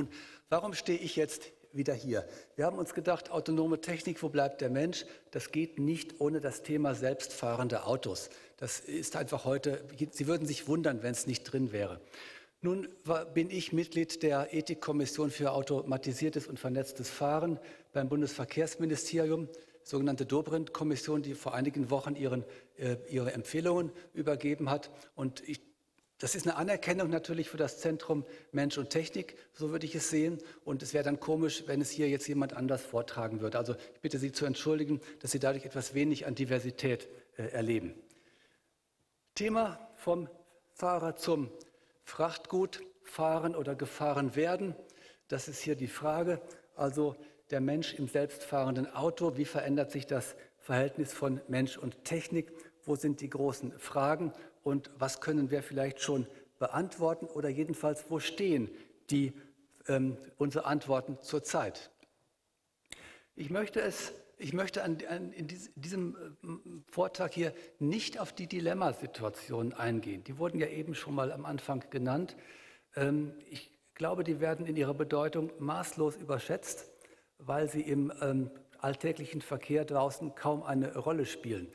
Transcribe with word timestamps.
Nun, 0.00 0.08
warum 0.48 0.72
stehe 0.72 0.98
ich 0.98 1.14
jetzt 1.16 1.52
wieder 1.74 1.92
hier? 1.92 2.26
Wir 2.56 2.64
haben 2.64 2.78
uns 2.78 2.94
gedacht, 2.94 3.30
autonome 3.30 3.82
Technik, 3.82 4.22
wo 4.22 4.30
bleibt 4.30 4.62
der 4.62 4.70
Mensch? 4.70 5.04
Das 5.30 5.52
geht 5.52 5.78
nicht 5.78 6.22
ohne 6.22 6.40
das 6.40 6.62
Thema 6.62 6.94
selbstfahrende 6.94 7.84
Autos. 7.84 8.30
Das 8.56 8.80
ist 8.80 9.14
einfach 9.14 9.44
heute, 9.44 9.84
Sie 10.12 10.26
würden 10.26 10.46
sich 10.46 10.68
wundern, 10.68 11.02
wenn 11.02 11.12
es 11.12 11.26
nicht 11.26 11.44
drin 11.44 11.70
wäre. 11.70 12.00
Nun 12.62 12.88
bin 13.34 13.50
ich 13.50 13.74
Mitglied 13.74 14.22
der 14.22 14.54
Ethikkommission 14.54 15.30
für 15.30 15.52
automatisiertes 15.52 16.46
und 16.46 16.58
vernetztes 16.58 17.10
Fahren 17.10 17.60
beim 17.92 18.08
Bundesverkehrsministerium, 18.08 19.48
sogenannte 19.82 20.24
Dobrindt-Kommission, 20.24 21.20
die 21.20 21.34
vor 21.34 21.52
einigen 21.52 21.90
Wochen 21.90 22.16
ihren, 22.16 22.44
äh, 22.78 22.96
ihre 23.10 23.32
Empfehlungen 23.32 23.92
übergeben 24.14 24.70
hat. 24.70 24.90
Und 25.14 25.46
ich 25.46 25.60
das 26.20 26.34
ist 26.34 26.46
eine 26.46 26.56
Anerkennung 26.56 27.08
natürlich 27.08 27.48
für 27.48 27.56
das 27.56 27.80
Zentrum 27.80 28.26
Mensch 28.52 28.76
und 28.76 28.90
Technik, 28.90 29.38
so 29.54 29.70
würde 29.70 29.86
ich 29.86 29.94
es 29.94 30.10
sehen. 30.10 30.38
Und 30.64 30.82
es 30.82 30.92
wäre 30.92 31.02
dann 31.02 31.18
komisch, 31.18 31.64
wenn 31.66 31.80
es 31.80 31.90
hier 31.90 32.10
jetzt 32.10 32.28
jemand 32.28 32.52
anders 32.52 32.82
vortragen 32.82 33.40
würde. 33.40 33.56
Also 33.56 33.74
ich 33.94 34.00
bitte 34.02 34.18
Sie 34.18 34.30
zu 34.30 34.44
entschuldigen, 34.44 35.00
dass 35.20 35.30
Sie 35.30 35.38
dadurch 35.38 35.64
etwas 35.64 35.94
wenig 35.94 36.26
an 36.26 36.34
Diversität 36.34 37.08
äh, 37.38 37.44
erleben. 37.44 37.94
Thema 39.34 39.80
vom 39.96 40.28
Fahrer 40.74 41.16
zum 41.16 41.50
Frachtgut, 42.04 42.82
fahren 43.02 43.56
oder 43.56 43.74
gefahren 43.74 44.36
werden. 44.36 44.74
Das 45.28 45.48
ist 45.48 45.60
hier 45.60 45.74
die 45.74 45.88
Frage. 45.88 46.42
Also 46.76 47.16
der 47.50 47.62
Mensch 47.62 47.94
im 47.94 48.08
selbstfahrenden 48.08 48.92
Auto, 48.92 49.38
wie 49.38 49.46
verändert 49.46 49.90
sich 49.90 50.06
das 50.06 50.36
Verhältnis 50.58 51.14
von 51.14 51.40
Mensch 51.48 51.78
und 51.78 52.04
Technik? 52.04 52.52
Wo 52.84 52.94
sind 52.94 53.22
die 53.22 53.30
großen 53.30 53.78
Fragen? 53.78 54.34
Und 54.62 54.90
was 54.98 55.20
können 55.20 55.50
wir 55.50 55.62
vielleicht 55.62 56.00
schon 56.00 56.26
beantworten 56.58 57.26
oder 57.26 57.48
jedenfalls, 57.48 58.04
wo 58.10 58.18
stehen 58.18 58.70
die, 59.10 59.32
ähm, 59.88 60.16
unsere 60.36 60.66
Antworten 60.66 61.18
zurzeit. 61.22 61.90
Ich 63.34 63.50
möchte 63.50 63.80
es 63.80 64.12
ich 64.40 64.54
möchte 64.54 64.82
an, 64.82 64.96
an, 65.08 65.32
in 65.32 65.48
diesem 65.76 66.16
äh, 66.16 66.90
Vortrag 66.90 67.32
hier 67.34 67.52
nicht 67.78 68.18
auf 68.18 68.32
die 68.32 68.46
Dilemmasituationen 68.46 69.74
eingehen. 69.74 70.24
Die 70.24 70.38
wurden 70.38 70.58
ja 70.58 70.66
eben 70.66 70.94
schon 70.94 71.14
mal 71.14 71.30
am 71.30 71.44
Anfang 71.44 71.84
genannt. 71.90 72.36
Ähm, 72.96 73.34
ich 73.50 73.70
glaube, 73.94 74.24
die 74.24 74.40
werden 74.40 74.64
in 74.64 74.76
ihrer 74.76 74.94
Bedeutung 74.94 75.52
maßlos 75.58 76.16
überschätzt, 76.16 76.90
weil 77.36 77.68
sie 77.68 77.82
im 77.82 78.12
ähm, 78.22 78.50
alltäglichen 78.78 79.42
Verkehr 79.42 79.84
draußen 79.84 80.34
kaum 80.34 80.62
eine 80.62 80.96
Rolle 80.96 81.26
spielen. 81.26 81.70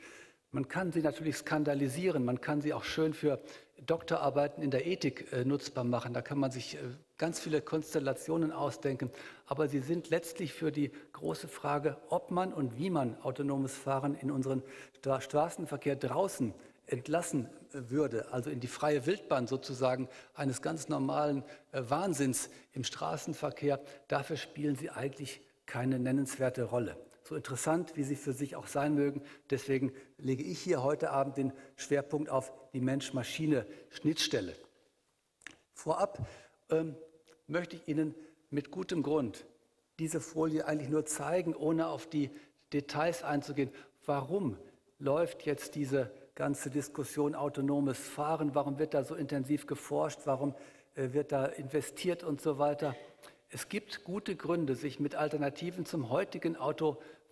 Man 0.55 0.69
kann 0.69 0.93
sie 0.93 1.01
natürlich 1.01 1.35
skandalisieren, 1.35 2.23
man 2.23 2.39
kann 2.39 2.61
sie 2.61 2.71
auch 2.71 2.85
schön 2.85 3.13
für 3.13 3.41
Doktorarbeiten 3.85 4.63
in 4.63 4.71
der 4.71 4.87
Ethik 4.87 5.33
äh, 5.33 5.43
nutzbar 5.43 5.83
machen. 5.83 6.13
Da 6.13 6.21
kann 6.21 6.37
man 6.37 6.49
sich 6.49 6.75
äh, 6.75 6.79
ganz 7.17 7.41
viele 7.41 7.59
Konstellationen 7.59 8.53
ausdenken. 8.53 9.11
Aber 9.47 9.67
sie 9.67 9.79
sind 9.79 10.09
letztlich 10.11 10.53
für 10.53 10.71
die 10.71 10.93
große 11.11 11.49
Frage, 11.49 11.97
ob 12.07 12.31
man 12.31 12.53
und 12.53 12.77
wie 12.77 12.89
man 12.89 13.21
autonomes 13.21 13.73
Fahren 13.73 14.15
in 14.15 14.31
unseren 14.31 14.63
Stra 14.95 15.19
Straßenverkehr 15.19 15.97
draußen 15.97 16.53
entlassen 16.87 17.49
äh, 17.73 17.89
würde, 17.89 18.31
also 18.31 18.49
in 18.49 18.61
die 18.61 18.67
freie 18.67 19.05
Wildbahn 19.05 19.47
sozusagen 19.47 20.07
eines 20.35 20.61
ganz 20.61 20.87
normalen 20.87 21.43
äh, 21.73 21.81
Wahnsinns 21.89 22.49
im 22.71 22.85
Straßenverkehr, 22.85 23.81
dafür 24.07 24.37
spielen 24.37 24.77
sie 24.77 24.89
eigentlich 24.89 25.41
keine 25.65 25.99
nennenswerte 25.99 26.63
Rolle 26.63 26.95
so 27.27 27.35
interessant, 27.35 27.97
wie 27.97 28.03
sie 28.03 28.15
für 28.15 28.33
sich 28.33 28.55
auch 28.55 28.67
sein 28.67 28.93
mögen. 28.93 29.23
Deswegen 29.49 29.91
lege 30.19 30.43
ich 30.43 30.59
hier 30.59 30.83
heute 30.83 31.09
Abend 31.09 31.37
den 31.37 31.53
Schwerpunkt 31.75 32.29
auf 32.29 32.53
die 32.73 32.81
Mensch-Maschine-Schnittstelle. 32.81 34.53
Vorab 35.73 36.19
ähm, 36.69 36.95
möchte 37.47 37.77
ich 37.77 37.87
Ihnen 37.87 38.13
mit 38.51 38.69
gutem 38.69 39.01
Grund 39.01 39.45
diese 39.97 40.21
Folie 40.21 40.67
eigentlich 40.67 40.89
nur 40.89 41.05
zeigen, 41.05 41.55
ohne 41.55 41.87
auf 41.87 42.07
die 42.07 42.29
Details 42.73 43.23
einzugehen. 43.23 43.71
Warum 44.05 44.57
läuft 44.99 45.47
jetzt 45.47 45.73
diese 45.73 46.11
ganze 46.35 46.69
Diskussion 46.69 47.33
autonomes 47.33 47.97
Fahren? 47.97 48.53
Warum 48.53 48.77
wird 48.77 48.93
da 48.93 49.03
so 49.03 49.15
intensiv 49.15 49.65
geforscht? 49.65 50.19
Warum 50.25 50.53
äh, 50.93 51.11
wird 51.13 51.31
da 51.31 51.47
investiert 51.47 52.23
und 52.23 52.39
so 52.39 52.59
weiter? 52.59 52.95
Es 53.49 53.69
gibt 53.69 54.03
gute 54.03 54.35
Gründe, 54.35 54.75
sich 54.75 54.99
mit 54.99 55.15
Alternativen 55.15 55.85
zum 55.85 56.09
heutigen 56.09 56.57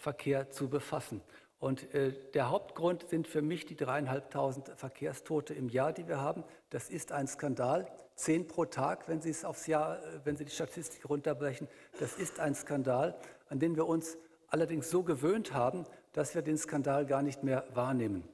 Autoverkehr 0.03 0.51
zu 0.51 0.67
befassen. 0.67 1.21
Und 1.59 1.93
äh, 1.93 2.11
der 2.33 2.49
Hauptgrund 2.49 3.07
sind 3.09 3.25
für 3.25 3.41
mich 3.41 3.65
die 3.65 3.77
dreieinhalbtausend 3.77 4.69
Verkehrstote 4.75 5.53
im 5.53 5.69
Jahr, 5.69 5.93
die 5.93 6.09
wir 6.09 6.19
haben. 6.19 6.43
Das 6.71 6.89
ist 6.89 7.13
ein 7.13 7.25
Skandal. 7.25 7.87
Zehn 8.15 8.47
pro 8.47 8.65
Tag, 8.65 9.07
wenn 9.07 9.21
Sie 9.21 9.29
es 9.29 9.45
aufs 9.45 9.67
Jahr, 9.67 9.99
äh, 9.99 10.19
wenn 10.25 10.35
Sie 10.35 10.43
die 10.43 10.51
Statistik 10.51 11.09
runterbrechen. 11.09 11.69
Das 11.99 12.15
ist 12.15 12.41
ein 12.41 12.53
Skandal, 12.53 13.15
an 13.47 13.59
den 13.59 13.77
wir 13.77 13.87
uns 13.87 14.17
allerdings 14.49 14.89
so 14.89 15.03
gewöhnt 15.03 15.53
haben, 15.53 15.85
dass 16.11 16.35
wir 16.35 16.41
den 16.41 16.57
Skandal 16.57 17.05
gar 17.05 17.21
nicht 17.21 17.43
mehr 17.43 17.65
wahrnehmen. 17.73 18.27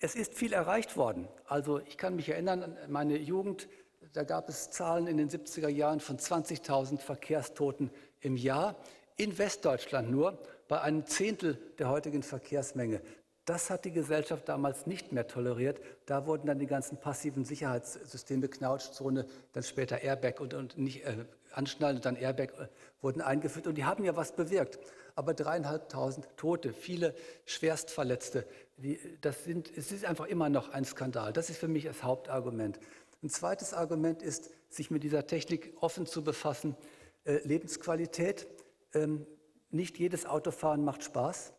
Es 0.00 0.16
ist 0.16 0.34
viel 0.34 0.52
erreicht 0.52 0.96
worden. 0.96 1.28
Also 1.46 1.78
ich 1.78 1.96
kann 1.96 2.16
mich 2.16 2.28
erinnern 2.28 2.64
an 2.64 2.76
meine 2.88 3.18
Jugend. 3.18 3.68
Da 4.14 4.24
gab 4.24 4.48
es 4.48 4.70
Zahlen 4.70 5.06
in 5.06 5.16
den 5.16 5.30
70er 5.30 5.68
Jahren 5.68 6.00
von 6.00 6.18
20.000 6.18 6.98
Verkehrstoten 6.98 7.92
im 8.20 8.36
Jahr. 8.36 8.74
In 9.16 9.38
Westdeutschland 9.38 10.10
nur 10.10 10.38
bei 10.72 10.80
einem 10.80 11.04
Zehntel 11.04 11.58
der 11.78 11.90
heutigen 11.90 12.22
Verkehrsmenge. 12.22 13.02
Das 13.44 13.68
hat 13.68 13.84
die 13.84 13.92
Gesellschaft 13.92 14.48
damals 14.48 14.86
nicht 14.86 15.12
mehr 15.12 15.26
toleriert. 15.26 15.82
Da 16.06 16.24
wurden 16.24 16.46
dann 16.46 16.58
die 16.58 16.66
ganzen 16.66 16.96
passiven 16.96 17.44
Sicherheitssysteme, 17.44 18.48
Knautschzone, 18.48 19.26
dann 19.52 19.62
später 19.64 20.00
Airbag 20.00 20.40
und, 20.40 20.54
und 20.54 20.78
nicht 20.78 21.04
äh, 21.04 21.26
Anschnallen 21.52 21.96
und 21.96 22.06
dann 22.06 22.16
Airbag 22.16 22.54
äh, 22.58 22.68
wurden 23.02 23.20
eingeführt. 23.20 23.66
Und 23.66 23.74
die 23.74 23.84
haben 23.84 24.02
ja 24.02 24.16
was 24.16 24.32
bewirkt. 24.32 24.78
Aber 25.14 25.34
dreieinhalbtausend 25.34 26.26
Tote, 26.38 26.72
viele 26.72 27.14
Schwerstverletzte, 27.44 28.46
die, 28.78 28.98
das 29.20 29.44
sind, 29.44 29.70
es 29.76 29.92
ist 29.92 30.06
einfach 30.06 30.24
immer 30.24 30.48
noch 30.48 30.70
ein 30.70 30.86
Skandal. 30.86 31.34
Das 31.34 31.50
ist 31.50 31.58
für 31.58 31.68
mich 31.68 31.84
das 31.84 32.02
Hauptargument. 32.02 32.80
Ein 33.22 33.28
zweites 33.28 33.74
Argument 33.74 34.22
ist, 34.22 34.48
sich 34.70 34.90
mit 34.90 35.02
dieser 35.02 35.26
Technik 35.26 35.74
offen 35.82 36.06
zu 36.06 36.24
befassen. 36.24 36.76
Äh, 37.24 37.46
Lebensqualität. 37.46 38.46
Ähm, 38.94 39.26
nicht 39.72 39.98
jedes 39.98 40.26
Autofahren 40.26 40.84
macht 40.84 41.02
Spaß. 41.02 41.52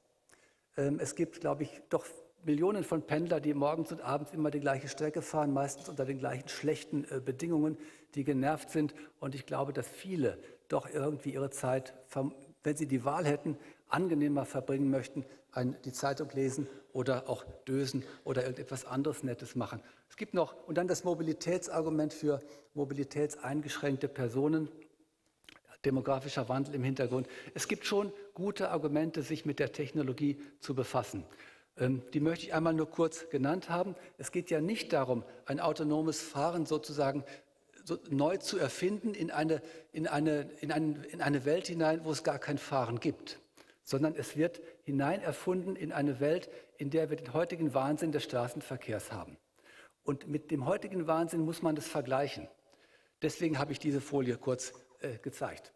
Ähm, 0.78 1.00
es 1.00 1.16
gibt, 1.16 1.41
glaube 1.41 1.63
ich, 1.63 1.81
doch 1.90 2.06
Millionen 2.46 2.84
von 2.84 3.01
Pendler, 3.03 3.40
die 3.40 3.53
morgens 3.53 3.91
und 3.91 4.01
abends 4.01 4.34
immer 4.34 4.51
die 4.51 4.59
gleiche 4.59 4.88
Strecke 4.88 5.22
fahren, 5.22 5.53
meistens 5.53 5.88
unter 5.90 6.06
den 6.06 6.19
gleichen 6.19 6.50
schlechten 6.50 7.06
äh, 7.06 7.19
Bedingungen, 7.19 7.78
die 8.16 8.23
genervt 8.23 8.69
sind. 8.69 8.94
Und 9.19 9.35
ich 9.35 9.46
glaube, 9.46 9.73
dass 9.73 9.88
viele 9.88 10.38
doch 10.68 10.90
irgendwie 10.90 11.34
ihre 11.34 11.50
Zeit, 11.50 11.94
wenn 12.63 12.75
sie 12.75 12.88
die 12.88 13.06
Wahl 13.06 13.25
hätten, 13.25 13.57
angenehmer 13.90 14.46
verbringen 14.46 14.90
möchten, 14.90 15.25
die 15.85 15.91
Zeitung 15.91 16.29
lesen 16.34 16.68
oder 16.94 17.29
auch 17.29 17.44
dösen 17.68 18.03
oder 18.23 18.41
irgendetwas 18.41 18.85
anderes 18.85 19.23
Nettes 19.23 19.56
machen. 19.56 19.81
Es 20.09 20.18
gibt 20.18 20.34
noch, 20.34 20.56
und 20.68 20.78
dann 20.78 20.88
das 20.88 21.03
Mobilitätsargument 21.03 22.13
für 22.13 22.41
mobilitätseingeschränkte 22.73 24.07
Personen, 24.07 24.69
demografischer 25.85 26.49
Wandel 26.49 26.75
im 26.75 26.83
Hintergrund. 26.83 27.27
Es 27.53 27.67
gibt 27.67 27.85
schon 27.85 28.11
gute 28.33 28.69
Argumente, 28.69 29.21
sich 29.21 29.45
mit 29.45 29.59
der 29.59 29.71
Technologie 29.71 30.39
zu 30.59 30.75
befassen. 30.75 31.25
Ähm, 31.77 32.01
die 32.13 32.19
möchte 32.19 32.45
ich 32.45 32.53
einmal 32.53 32.73
nur 32.73 32.89
kurz 32.89 33.29
genannt 33.29 33.69
haben. 33.69 33.95
Es 34.17 34.31
geht 34.31 34.49
ja 34.49 34.61
nicht 34.61 34.93
darum, 34.93 35.23
ein 35.45 35.59
autonomes 35.59 36.22
Fahren 36.22 36.66
sozusagen 36.66 37.23
so 37.85 37.97
neu 38.09 38.38
zu 38.38 38.57
erfinden 38.57 39.13
in 39.13 39.29
eine, 39.29 39.61
in, 39.91 40.07
eine, 40.07 40.49
in, 40.61 40.72
eine, 40.72 41.05
in 41.05 41.22
eine 41.22 41.45
Welt 41.45 41.67
hinein, 41.67 42.05
wo 42.05 42.11
es 42.11 42.23
gar 42.23 42.39
kein 42.39 42.57
Fahren 42.57 42.99
gibt 42.99 43.39
sondern 43.83 44.16
es 44.16 44.35
wird 44.38 44.61
hinein 44.83 45.22
erfunden 45.22 45.75
in 45.75 45.91
eine 45.91 46.19
Welt, 46.19 46.49
in 46.77 46.89
der 46.89 47.09
wir 47.09 47.17
den 47.17 47.34
heutigen 47.34 47.73
Wahnsinn 47.73 48.11
des 48.11 48.23
Straßenverkehrs 48.23 49.11
haben. 49.11 49.37
Und 50.03 50.28
mit 50.28 50.52
dem 50.52 50.66
heutigen 50.66 51.08
Wahnsinn 51.08 51.41
muss 51.41 51.61
man 51.61 51.75
das 51.75 51.87
vergleichen. 51.87 52.47
Deswegen 53.22 53.59
habe 53.59 53.72
ich 53.72 53.79
diese 53.79 54.02
Folie 54.02 54.37
kurz 54.37 54.73
äh, 55.03 55.17
gezeigt. 55.20 55.73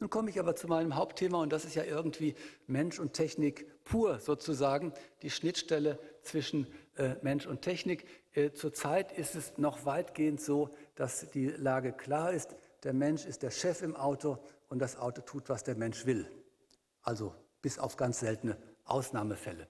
Nun 0.00 0.10
komme 0.10 0.30
ich 0.30 0.40
aber 0.40 0.56
zu 0.56 0.66
meinem 0.66 0.96
Hauptthema 0.96 1.40
und 1.40 1.52
das 1.52 1.64
ist 1.64 1.76
ja 1.76 1.84
irgendwie 1.84 2.34
Mensch 2.66 2.98
und 2.98 3.12
Technik 3.12 3.84
pur 3.84 4.18
sozusagen, 4.18 4.92
die 5.22 5.30
Schnittstelle 5.30 5.98
zwischen 6.22 6.66
äh, 6.96 7.14
Mensch 7.22 7.46
und 7.46 7.62
Technik. 7.62 8.06
Äh, 8.32 8.52
zurzeit 8.52 9.12
ist 9.12 9.34
es 9.36 9.56
noch 9.58 9.84
weitgehend 9.84 10.40
so, 10.40 10.70
dass 10.96 11.30
die 11.30 11.48
Lage 11.48 11.92
klar 11.92 12.32
ist. 12.32 12.56
Der 12.82 12.92
Mensch 12.92 13.24
ist 13.24 13.42
der 13.42 13.50
Chef 13.50 13.82
im 13.82 13.94
Auto 13.94 14.38
und 14.68 14.80
das 14.80 14.96
Auto 14.96 15.20
tut, 15.20 15.48
was 15.48 15.62
der 15.62 15.76
Mensch 15.76 16.06
will 16.06 16.28
also 17.04 17.34
bis 17.62 17.78
auf 17.78 17.96
ganz 17.96 18.20
seltene 18.20 18.56
Ausnahmefälle. 18.84 19.68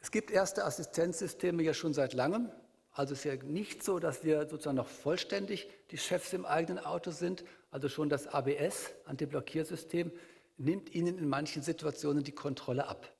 Es 0.00 0.10
gibt 0.10 0.30
erste 0.30 0.64
Assistenzsysteme 0.64 1.62
ja 1.62 1.74
schon 1.74 1.92
seit 1.92 2.12
langem. 2.12 2.50
Also 2.98 3.12
es 3.12 3.20
ist 3.20 3.24
ja 3.26 3.36
nicht 3.44 3.84
so, 3.84 4.00
dass 4.00 4.24
wir 4.24 4.48
sozusagen 4.48 4.76
noch 4.76 4.88
vollständig 4.88 5.70
die 5.92 5.98
Chefs 5.98 6.32
im 6.32 6.44
eigenen 6.44 6.84
Auto 6.84 7.12
sind. 7.12 7.44
Also 7.70 7.88
schon 7.88 8.08
das 8.08 8.26
ABS, 8.26 8.90
Antiblockiersystem, 9.04 10.10
nimmt 10.56 10.92
Ihnen 10.92 11.16
in 11.16 11.28
manchen 11.28 11.62
Situationen 11.62 12.24
die 12.24 12.32
Kontrolle 12.32 12.88
ab. 12.88 13.16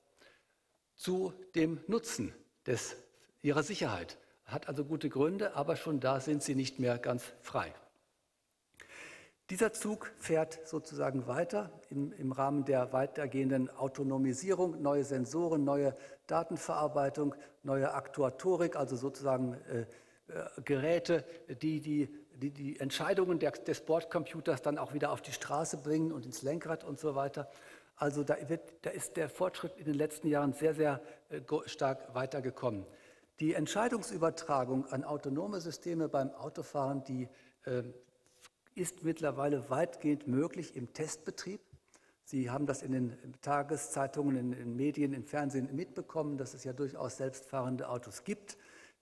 Zu 0.95 1.31
dem 1.55 1.79
Nutzen 1.87 2.35
des, 2.65 2.97
Ihrer 3.41 3.63
Sicherheit. 3.63 4.17
Hat 4.43 4.67
also 4.67 4.83
gute 4.83 5.07
Gründe, 5.07 5.55
aber 5.55 5.77
schon 5.77 6.01
da 6.01 6.19
sind 6.19 6.43
Sie 6.43 6.55
nicht 6.55 6.79
mehr 6.79 6.97
ganz 6.97 7.23
frei. 7.41 7.73
Dieser 9.49 9.73
Zug 9.73 10.11
fährt 10.19 10.59
sozusagen 10.67 11.25
weiter 11.25 11.71
im, 11.89 12.11
im, 12.11 12.31
Rahmen 12.31 12.65
der 12.65 12.93
weitergehenden 12.93 13.69
Autonomisierung, 13.71 14.79
neue 14.79 15.03
Sensoren, 15.03 15.63
neue 15.63 15.95
Datenverarbeitung, 16.27 17.33
neue 17.63 17.91
Aktuatorik, 17.93 18.75
also 18.75 18.95
sozusagen 18.95 19.55
äh, 19.71 19.81
äh, 20.31 20.61
Geräte, 20.63 21.25
die 21.63 21.81
die, 21.81 22.15
die, 22.35 22.51
die 22.51 22.79
Entscheidungen 22.79 23.39
der, 23.39 23.49
des 23.51 23.81
Bordcomputers 23.81 24.61
dann 24.61 24.77
auch 24.77 24.93
wieder 24.93 25.11
auf 25.11 25.21
die 25.23 25.31
Straße 25.31 25.77
bringen 25.77 26.11
und 26.11 26.27
ins 26.27 26.43
Lenkrad 26.43 26.83
und 26.83 26.99
so 26.99 27.15
weiter. 27.15 27.49
Also 27.95 28.23
da, 28.23 28.37
wird, 28.47 28.61
da 28.83 28.91
ist 28.91 29.17
der 29.17 29.29
Fortschritt 29.29 29.75
in 29.77 29.85
den 29.85 29.95
letzten 29.95 30.27
Jahren 30.27 30.53
sehr, 30.53 30.75
sehr 30.75 31.01
äh, 31.29 31.41
stark 31.65 32.13
weitergekommen. 32.13 32.85
Die 33.39 33.55
Entscheidungsübertragung 33.55 34.85
an 34.85 35.03
autonome 35.03 35.59
Systeme 35.59 36.07
beim 36.07 36.29
Autofahren, 36.35 37.03
die 37.03 37.27
äh, 37.65 37.81
ist 38.79 39.03
mittlerweile 39.03 39.69
weitgehend 39.69 40.27
möglich 40.27 40.75
im 40.75 40.93
Testbetrieb. 40.93 41.59
Sie 42.23 42.49
haben 42.49 42.65
das 42.65 42.81
in 42.81 42.93
den 42.93 43.17
Tageszeitungen, 43.41 44.37
in 44.37 44.51
den 44.51 44.75
Medien, 44.75 45.13
im 45.13 45.25
Fernsehen 45.25 45.75
mitbekommen, 45.75 46.37
dass 46.37 46.53
es 46.53 46.63
ja 46.63 46.71
durchaus 46.71 47.17
selbstfahrende 47.17 47.89
Autos 47.89 48.23
gibt. 48.23 48.57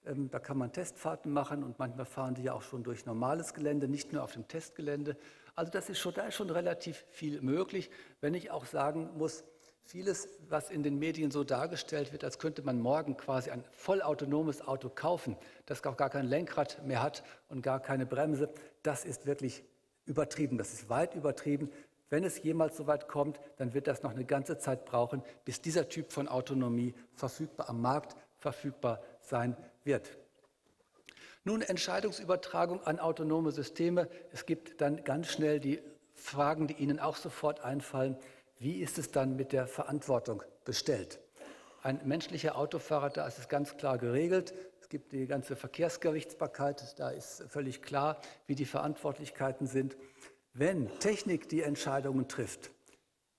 Ähm, 0.05 0.31
da 0.31 0.39
kann 0.39 0.57
man 0.57 0.71
Testfahrten 0.71 1.31
machen 1.31 1.63
und 1.63 1.77
manchmal 1.77 2.05
fahren 2.05 2.33
die 2.33 2.43
ja 2.43 2.53
auch 2.53 2.63
schon 2.63 2.83
durch 2.83 3.05
normales 3.05 3.53
Gelände, 3.53 3.87
nicht 3.87 4.13
nur 4.13 4.23
auf 4.23 4.31
dem 4.31 4.47
Testgelände. 4.47 5.15
Also 5.55 5.71
das 5.71 5.89
ist 5.89 5.99
schon, 5.99 6.13
da 6.13 6.27
ist 6.27 6.35
schon 6.35 6.49
relativ 6.49 7.05
viel 7.11 7.41
möglich, 7.41 7.91
wenn 8.19 8.33
ich 8.33 8.49
auch 8.49 8.65
sagen 8.65 9.11
muss, 9.17 9.43
vieles, 9.87 10.27
was 10.49 10.69
in 10.69 10.83
den 10.83 10.99
Medien 10.99 11.31
so 11.31 11.45
dargestellt 11.45 12.11
wird, 12.11 12.25
als 12.25 12.39
könnte 12.39 12.61
man 12.61 12.79
morgen 12.79 13.15
quasi 13.15 13.51
ein 13.51 13.63
vollautonomes 13.71 14.67
Auto 14.67 14.89
kaufen, 14.89 15.37
das 15.65 15.83
auch 15.85 15.95
gar 15.95 16.09
kein 16.09 16.25
Lenkrad 16.25 16.85
mehr 16.85 17.01
hat 17.01 17.23
und 17.47 17.61
gar 17.61 17.79
keine 17.79 18.05
Bremse, 18.05 18.49
das 18.83 19.05
ist 19.05 19.25
wirklich 19.25 19.63
übertrieben. 20.05 20.57
Das 20.57 20.73
ist 20.73 20.89
weit 20.89 21.15
übertrieben. 21.15 21.69
Wenn 22.09 22.25
es 22.25 22.43
jemals 22.43 22.75
so 22.75 22.87
weit 22.87 23.07
kommt, 23.07 23.39
dann 23.57 23.73
wird 23.73 23.87
das 23.87 24.03
noch 24.03 24.11
eine 24.11 24.25
ganze 24.25 24.57
Zeit 24.57 24.85
brauchen, 24.85 25.23
bis 25.45 25.61
dieser 25.61 25.87
Typ 25.87 26.11
von 26.11 26.27
Autonomie 26.27 26.93
verfügbar 27.13 27.69
am 27.69 27.81
Markt 27.81 28.15
verfügbar 28.39 29.01
sein 29.21 29.55
wird. 29.83 30.17
Nun 31.43 31.61
Entscheidungsübertragung 31.61 32.83
an 32.83 32.99
autonome 32.99 33.51
Systeme. 33.51 34.09
Es 34.33 34.45
gibt 34.45 34.81
dann 34.81 35.05
ganz 35.05 35.27
schnell 35.27 35.61
die 35.61 35.81
Fragen, 36.13 36.67
die 36.67 36.73
Ihnen 36.73 36.99
auch 36.99 37.15
sofort 37.15 37.61
einfallen. 37.61 38.17
Wie 38.59 38.81
ist 38.81 38.97
es 38.97 39.11
dann 39.11 39.35
mit 39.35 39.51
der 39.51 39.67
Verantwortung 39.67 40.41
bestellt? 40.65 41.19
Ein 41.83 42.01
menschlicher 42.05 42.57
Autofahrer, 42.57 43.11
da 43.11 43.27
ist 43.27 43.37
es 43.37 43.47
ganz 43.49 43.77
klar 43.77 43.99
geregelt. 43.99 44.53
Es 44.81 44.89
gibt 44.89 45.11
die 45.11 45.27
ganze 45.27 45.55
Verkehrsgerichtsbarkeit, 45.55 46.99
da 46.99 47.11
ist 47.11 47.43
völlig 47.49 47.83
klar, 47.83 48.19
wie 48.47 48.55
die 48.55 48.65
Verantwortlichkeiten 48.65 49.67
sind. 49.67 49.95
Wenn 50.53 50.89
Technik 50.99 51.49
die 51.49 51.61
Entscheidungen 51.61 52.27
trifft, 52.27 52.71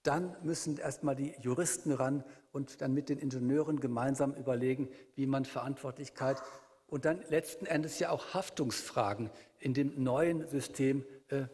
dann 0.05 0.37
müssen 0.44 0.79
erstmal 0.79 1.17
die 1.17 1.35
Juristen 1.41 1.91
ran 1.91 2.23
und 2.53 2.81
dann 2.81 2.94
mit 2.94 3.09
den 3.09 3.19
Ingenieuren 3.19 3.81
gemeinsam 3.81 4.35
überlegen, 4.35 4.88
wie 5.17 5.26
man 5.26 5.44
Verantwortlichkeit 5.44 6.41
und 6.87 7.05
dann 7.05 7.23
letzten 7.29 7.67
Endes 7.67 7.99
ja 7.99 8.11
auch 8.11 8.35
Haftungsfragen 8.35 9.31
in 9.59 9.75
dem 9.75 10.00
neuen 10.03 10.47
System 10.47 11.05
äh, 11.29 11.47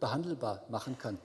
behandelbar 0.00 0.66
machen 0.68 0.98
kann. 0.98 1.18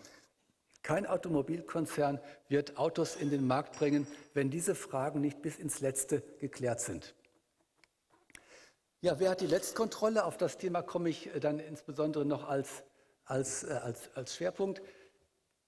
Kein 0.83 1.05
Automobilkonzern 1.05 2.19
wird 2.49 2.77
Autos 2.77 3.15
in 3.15 3.29
den 3.29 3.45
Markt 3.45 3.77
bringen, 3.77 4.07
wenn 4.33 4.49
diese 4.49 4.73
Fragen 4.73 5.21
nicht 5.21 5.41
bis 5.41 5.59
ins 5.59 5.79
Letzte 5.79 6.23
geklärt 6.39 6.81
sind. 6.81 7.13
Ja, 9.01 9.19
wer 9.19 9.31
hat 9.31 9.41
die 9.41 9.47
Letztkontrolle? 9.47 10.25
Auf 10.25 10.37
das 10.37 10.57
Thema 10.57 10.81
komme 10.81 11.09
ich 11.09 11.33
äh, 11.33 11.39
dann 11.39 11.59
insbesondere 11.59 12.25
noch 12.25 12.47
als, 12.47 12.83
als, 13.25 13.63
äh, 13.63 13.73
als, 13.73 14.09
als 14.15 14.35
Schwerpunkt. 14.35 14.81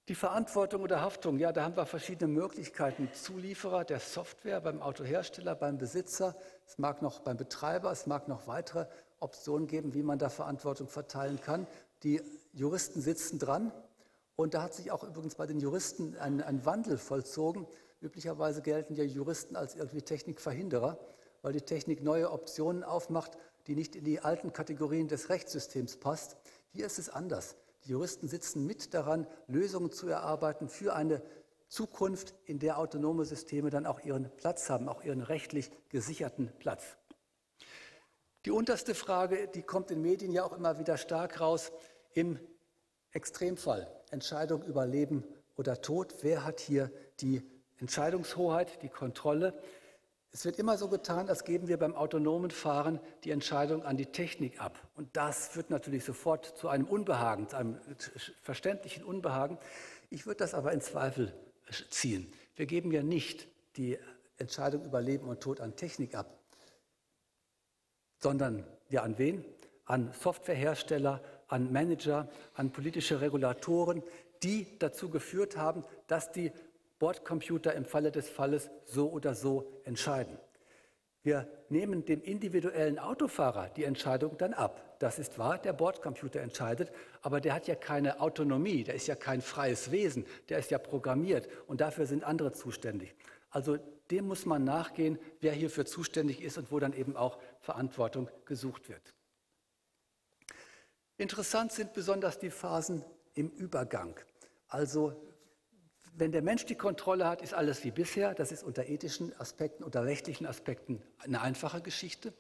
Die 0.07 0.15
Verantwortung 0.15 0.81
oder 0.81 1.01
Haftung, 1.01 1.39
ja, 1.39 1.51
da 1.51 1.63
haben 1.63 1.77
wir 1.77 1.86
verschiedene 1.86 2.31
Möglichkeiten. 2.31 3.09
Zulieferer 3.13 3.86
der 3.86 4.00
Software 4.00 4.62
beim 4.62 4.81
Autohersteller, 4.81 5.56
beim 5.56 5.77
Besitzer, 5.77 6.36
es 6.68 6.77
mag 6.77 7.01
noch 7.01 7.21
beim 7.21 7.38
Betreiber, 7.38 7.92
es 7.92 8.06
mag 8.06 8.27
noch 8.27 8.48
weitere 8.48 8.86
Optionen 9.19 9.68
geben, 9.68 9.94
wie 9.94 10.04
man 10.04 10.19
da 10.19 10.30
Verantwortung 10.30 10.88
verteilen 10.88 11.39
kann. 11.39 11.68
Die 12.04 12.21
Juristen 12.51 13.01
sitzen 13.01 13.39
dran 13.39 13.71
und 14.35 14.53
da 14.53 14.63
hat 14.63 14.74
sich 14.74 14.91
auch 14.91 15.03
übrigens 15.03 15.35
bei 15.35 15.45
den 15.45 15.59
Juristen 15.59 16.18
ein, 16.18 16.41
ein 16.41 16.65
Wandel 16.65 16.97
vollzogen. 16.97 17.68
Üblicherweise 18.01 18.62
gelten 18.62 18.95
ja 18.95 19.03
Juristen 19.03 19.56
als 19.56 19.75
irgendwie 19.75 20.01
Technikverhinderer, 20.01 20.97
weil 21.41 21.53
die 21.53 21.62
Technik 21.62 22.03
neue 22.03 22.31
Optionen 22.31 22.83
aufmacht, 22.83 23.38
die 23.68 23.75
nicht 23.75 23.95
in 23.95 24.03
die 24.03 24.19
alten 24.19 24.51
Kategorien 24.51 25.07
des 25.07 25.30
Rechtssystems 25.30 25.97
passt. 25.97 26.38
Hier 26.69 26.85
ist 26.85 27.00
es 27.00 27.09
anders. 27.09 27.56
Die 27.85 27.91
Juristen 27.91 28.27
sitzen 28.27 28.65
mit 28.65 28.94
daran, 28.94 29.27
Lösungen 29.47 29.91
zu 29.91 30.07
erarbeiten 30.07 30.68
für 30.68 30.95
eine 30.95 31.21
Zukunft, 31.68 32.33
in 32.45 32.59
der 32.59 32.77
autonome 32.77 33.25
Systeme 33.25 33.69
dann 33.69 33.85
auch 33.85 34.00
ihren 34.00 34.30
Platz 34.38 34.69
haben, 34.69 34.88
auch 34.88 35.03
ihren 35.03 35.21
rechtlich 35.21 35.71
gesicherten 35.89 36.51
Platz. 36.59 36.83
Die 38.45 38.51
unterste 38.51 38.94
Frage, 38.94 39.47
die 39.47 39.63
kommt 39.63 39.89
in 39.89 40.01
Medien 40.01 40.31
ja 40.31 40.44
auch 40.44 40.53
immer 40.53 40.77
wieder 40.77 40.97
stark 40.97 41.39
raus, 41.39 41.71
im 42.13 42.39
Extremfall, 43.13 43.88
Entscheidung 44.12 44.63
über 44.63 44.86
Leben 44.86 45.24
oder 45.56 45.81
Tod, 45.81 46.15
wer 46.21 46.44
hat 46.44 46.60
hier 46.60 46.92
die 47.19 47.42
Entscheidungshoheit, 47.77 48.81
die 48.81 48.89
Kontrolle? 48.89 49.54
Es 50.31 50.45
wird 50.45 50.57
immer 50.57 50.77
so 50.80 50.88
getan, 50.88 51.30
als 51.30 51.44
geben 51.44 51.68
wir 51.68 51.77
beim 51.77 51.95
autonomen 51.95 52.50
Fahren 52.50 53.00
die 53.24 53.30
Entscheidung 53.30 53.83
an 53.83 53.98
die 53.98 54.07
Technik 54.07 54.60
ab. 54.60 54.80
Und 54.95 55.15
das 55.15 55.50
führt 55.50 55.69
natürlich 55.69 56.04
sofort 56.04 56.57
zu 56.57 56.69
einem 56.69 56.86
Unbehagen, 56.86 57.48
zu 57.48 57.56
einem 57.56 57.80
verständlichen 58.42 59.04
Unbehagen. 59.04 59.59
Ich 60.09 60.25
würde 60.25 60.39
das 60.39 60.56
aber 60.56 60.71
in 60.71 60.81
Zweifel 60.81 61.31
ziehen. 61.92 62.33
Wir 62.56 62.66
geben 62.66 62.92
ja 62.92 63.04
nicht 63.04 63.48
die 63.77 64.00
Entscheidung 64.38 64.83
über 64.86 65.01
Leben 65.01 65.27
und 65.27 65.42
Tod 65.42 65.62
an 65.62 65.75
Technik 65.75 66.16
ab, 66.16 66.39
sondern 68.18 68.66
ja 68.89 69.04
an 69.04 69.19
wen? 69.19 69.45
An 69.86 70.13
Softwarehersteller, 70.13 71.21
an 71.48 71.72
Manager, 71.72 72.30
an 72.56 72.72
politische 72.72 73.22
Regulatoren, 73.22 74.04
die 74.44 74.68
dazu 74.80 75.10
geführt 75.10 75.57
haben, 75.57 75.84
dass 76.07 76.31
die 76.31 76.51
Bordcomputer 77.00 77.74
im 77.74 77.86
Falle 77.86 78.12
des 78.12 78.30
Falles 78.30 78.69
so 78.86 79.10
oder 79.10 79.36
so 79.36 79.72
entscheiden. 79.84 80.38
Wir 81.24 81.47
nehmen 81.69 82.04
dem 82.04 82.21
individuellen 82.21 83.00
Autofahrer 83.00 83.69
die 83.69 83.85
Entscheidung 83.85 84.38
dann 84.38 84.54
ab. 84.54 84.97
Das 85.00 85.19
ist 85.19 85.40
wahr, 85.40 85.57
der 85.57 85.71
Bordcomputer 85.71 86.42
entscheidet, 86.42 86.92
aber 87.21 87.40
der 87.40 87.54
hat 87.54 87.68
ja 87.68 87.76
keine 87.76 88.19
Autonomie, 88.19 88.83
der 88.83 88.95
ist 88.95 89.07
ja 89.07 89.16
kein 89.16 89.42
freies 89.42 89.92
Wesen, 89.92 90.26
der 90.50 90.59
ist 90.59 90.69
ja 90.71 90.78
programmiert 90.78 91.47
und 91.68 91.80
dafür 91.80 92.06
sind 92.06 92.26
andere 92.26 92.52
zuständig. 92.52 93.16
Also 93.50 93.78
dem 94.12 94.28
muss 94.28 94.45
man 94.45 94.66
nachgehen, 94.66 95.18
wer 95.40 95.54
hierfür 95.54 95.85
zuständig 95.85 96.42
ist 96.42 96.57
und 96.57 96.71
wo 96.71 96.80
dann 96.80 96.94
eben 96.94 97.16
auch 97.16 97.38
Verantwortung 97.62 98.30
gesucht 98.45 98.90
wird. 98.90 99.14
Interessant 101.17 101.71
sind 101.71 101.93
besonders 101.93 102.39
die 102.39 102.49
Phasen 102.49 103.03
im 103.35 103.49
Übergang. 103.49 104.19
Also 104.67 105.13
wenn 106.15 106.31
der 106.31 106.41
Mensch 106.41 106.65
die 106.65 106.75
Kontrolle 106.75 107.27
hat, 107.27 107.41
ist 107.41 107.53
alles 107.53 107.83
wie 107.83 107.91
bisher. 107.91 108.33
Das 108.33 108.51
ist 108.51 108.63
unter 108.63 108.87
ethischen 108.87 109.37
Aspekten, 109.39 109.83
unter 109.83 110.05
rechtlichen 110.05 110.45
Aspekten 110.45 111.01
eine 111.19 111.41
einfache 111.41 111.81
Geschichte. 111.81 112.33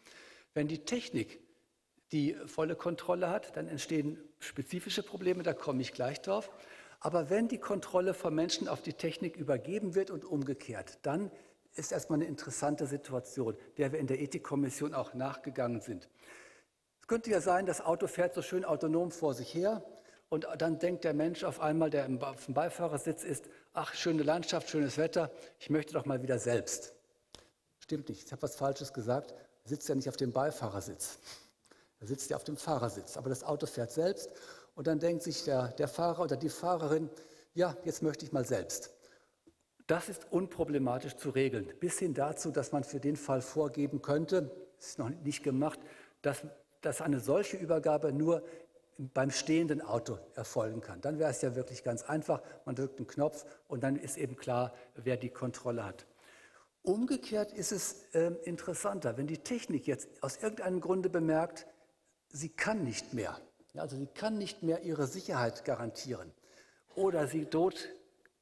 Wenn 0.53 0.67
die 0.67 0.85
Technik 0.85 1.39
die 2.11 2.35
volle 2.45 2.75
Kontrolle 2.75 3.29
hat, 3.29 3.57
dann 3.57 3.67
entstehen 3.67 4.19
spezifische 4.39 5.01
Probleme, 5.01 5.41
da 5.41 5.53
komme 5.53 5.81
ich 5.81 5.93
gleich 5.93 6.21
drauf. 6.21 6.51
Aber 6.99 7.29
wenn 7.29 7.47
die 7.47 7.57
Kontrolle 7.57 8.13
vom 8.13 8.35
Menschen 8.35 8.67
auf 8.67 8.81
die 8.81 8.93
Technik 8.93 9.35
übergeben 9.35 9.95
wird 9.95 10.11
und 10.11 10.23
umgekehrt, 10.23 10.99
dann 11.01 11.31
ist 11.75 11.91
erstmal 11.91 12.19
eine 12.19 12.27
interessante 12.27 12.85
Situation, 12.85 13.57
der 13.77 13.91
wir 13.91 13.99
in 13.99 14.07
der 14.07 14.21
Ethikkommission 14.21 14.93
auch 14.93 15.15
nachgegangen 15.15 15.81
sind. 15.81 16.07
Es 17.03 17.07
könnte 17.07 17.31
ja 17.31 17.41
sein, 17.41 17.65
das 17.65 17.81
Auto 17.81 18.07
fährt 18.07 18.33
so 18.33 18.41
schön 18.41 18.63
autonom 18.63 19.11
vor 19.11 19.33
sich 19.33 19.53
her 19.53 19.83
und 20.29 20.47
dann 20.57 20.79
denkt 20.79 21.03
der 21.03 21.13
Mensch 21.13 21.43
auf 21.43 21.59
einmal, 21.59 21.89
der 21.89 22.07
dem 22.07 22.17
Beifahrersitz 22.17 23.25
ist, 23.25 23.49
ach, 23.73 23.93
schöne 23.93 24.23
Landschaft, 24.23 24.69
schönes 24.69 24.97
Wetter, 24.97 25.29
ich 25.59 25.69
möchte 25.69 25.91
doch 25.91 26.05
mal 26.05 26.21
wieder 26.21 26.39
selbst. 26.39 26.93
Stimmt 27.79 28.07
nicht, 28.07 28.23
ich 28.23 28.31
habe 28.31 28.41
was 28.41 28.55
Falsches 28.55 28.93
gesagt, 28.93 29.33
sitzt 29.65 29.89
ja 29.89 29.95
nicht 29.95 30.07
auf 30.07 30.15
dem 30.15 30.31
Beifahrersitz, 30.31 31.19
er 31.99 32.07
sitzt 32.07 32.29
ja 32.29 32.37
auf 32.37 32.45
dem 32.45 32.55
Fahrersitz, 32.55 33.17
aber 33.17 33.27
das 33.27 33.43
Auto 33.43 33.65
fährt 33.65 33.91
selbst 33.91 34.31
und 34.73 34.87
dann 34.87 34.99
denkt 34.99 35.23
sich 35.23 35.43
der, 35.43 35.73
der 35.73 35.89
Fahrer 35.89 36.23
oder 36.23 36.37
die 36.37 36.47
Fahrerin, 36.47 37.09
ja, 37.53 37.75
jetzt 37.83 38.01
möchte 38.01 38.25
ich 38.25 38.31
mal 38.31 38.45
selbst. 38.45 38.93
Das 39.87 40.07
ist 40.07 40.31
unproblematisch 40.31 41.17
zu 41.17 41.31
regeln, 41.31 41.69
bis 41.81 41.99
hin 41.99 42.13
dazu, 42.13 42.49
dass 42.49 42.71
man 42.71 42.85
für 42.85 43.01
den 43.01 43.17
Fall 43.17 43.41
vorgeben 43.41 44.01
könnte, 44.01 44.49
ist 44.79 44.99
noch 44.99 45.09
nicht 45.09 45.43
gemacht, 45.43 45.81
dass, 46.21 46.43
dass 46.85 47.01
eine 47.01 47.19
solche 47.19 47.57
Übergabe 47.57 48.13
nur 48.13 48.43
beim 48.97 49.31
stehenden 49.31 49.81
Auto 49.81 50.19
erfolgen 50.35 50.81
kann. 50.81 51.01
Dann 51.01 51.17
wäre 51.17 51.31
es 51.31 51.41
ja 51.41 51.55
wirklich 51.55 51.83
ganz 51.83 52.03
einfach. 52.03 52.41
Man 52.65 52.75
drückt 52.75 52.99
einen 52.99 53.07
Knopf 53.07 53.45
und 53.67 53.83
dann 53.83 53.95
ist 53.95 54.17
eben 54.17 54.35
klar, 54.35 54.73
wer 54.95 55.17
die 55.17 55.29
Kontrolle 55.29 55.83
hat. 55.83 56.05
Umgekehrt 56.83 57.53
ist 57.53 57.71
es 57.71 58.13
äh, 58.13 58.33
interessanter, 58.43 59.17
wenn 59.17 59.25
die 59.25 59.39
Technik 59.39 59.87
jetzt 59.87 60.09
aus 60.21 60.37
irgendeinem 60.37 60.81
Grunde 60.81 61.09
bemerkt, 61.09 61.65
sie 62.29 62.49
kann 62.49 62.83
nicht 62.83 63.13
mehr 63.13 63.39
Also 63.75 63.95
sie 63.95 64.07
kann 64.07 64.37
nicht 64.37 64.63
mehr 64.63 64.83
ihre 64.83 65.07
Sicherheit 65.07 65.65
garantieren 65.65 66.31
oder 66.95 67.25
sie 67.27 67.49
droht 67.49 67.89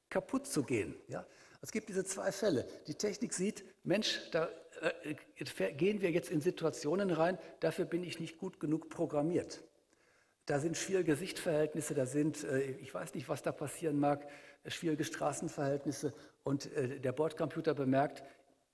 kaputt 0.10 0.48
zu 0.48 0.64
gehen. 0.64 0.96
Ja? 1.08 1.26
Es 1.62 1.72
gibt 1.72 1.90
diese 1.90 2.04
zwei 2.04 2.32
Fälle. 2.32 2.68
Die 2.88 2.96
Technik 2.96 3.34
sieht, 3.34 3.64
Mensch, 3.84 4.20
da 4.32 4.50
äh, 4.82 5.74
gehen 5.74 6.02
wir 6.02 6.12
jetzt 6.12 6.32
in 6.32 6.42
Situationen 6.42 7.12
rein, 7.12 7.38
dafür 7.60 7.86
bin 7.86 8.04
ich 8.04 8.20
nicht 8.20 8.38
gut 8.38 8.60
genug 8.60 8.90
programmiert. 8.90 9.64
Da 10.46 10.60
sind 10.60 10.76
schwierige 10.76 11.16
Sichtverhältnisse, 11.16 11.94
da 11.94 12.06
sind, 12.06 12.44
äh, 12.44 12.62
ich 12.82 12.94
weiß 12.94 13.14
nicht, 13.14 13.30
was 13.30 13.42
da 13.42 13.52
passieren 13.52 14.00
mag, 14.00 14.28
schwierige 14.66 15.04
Straßenverhältnisse 15.04 16.14
und 16.44 16.72
äh, 16.74 17.00
der 17.00 17.12
Bordcomputer 17.12 17.74
bemerkt, 17.74 18.24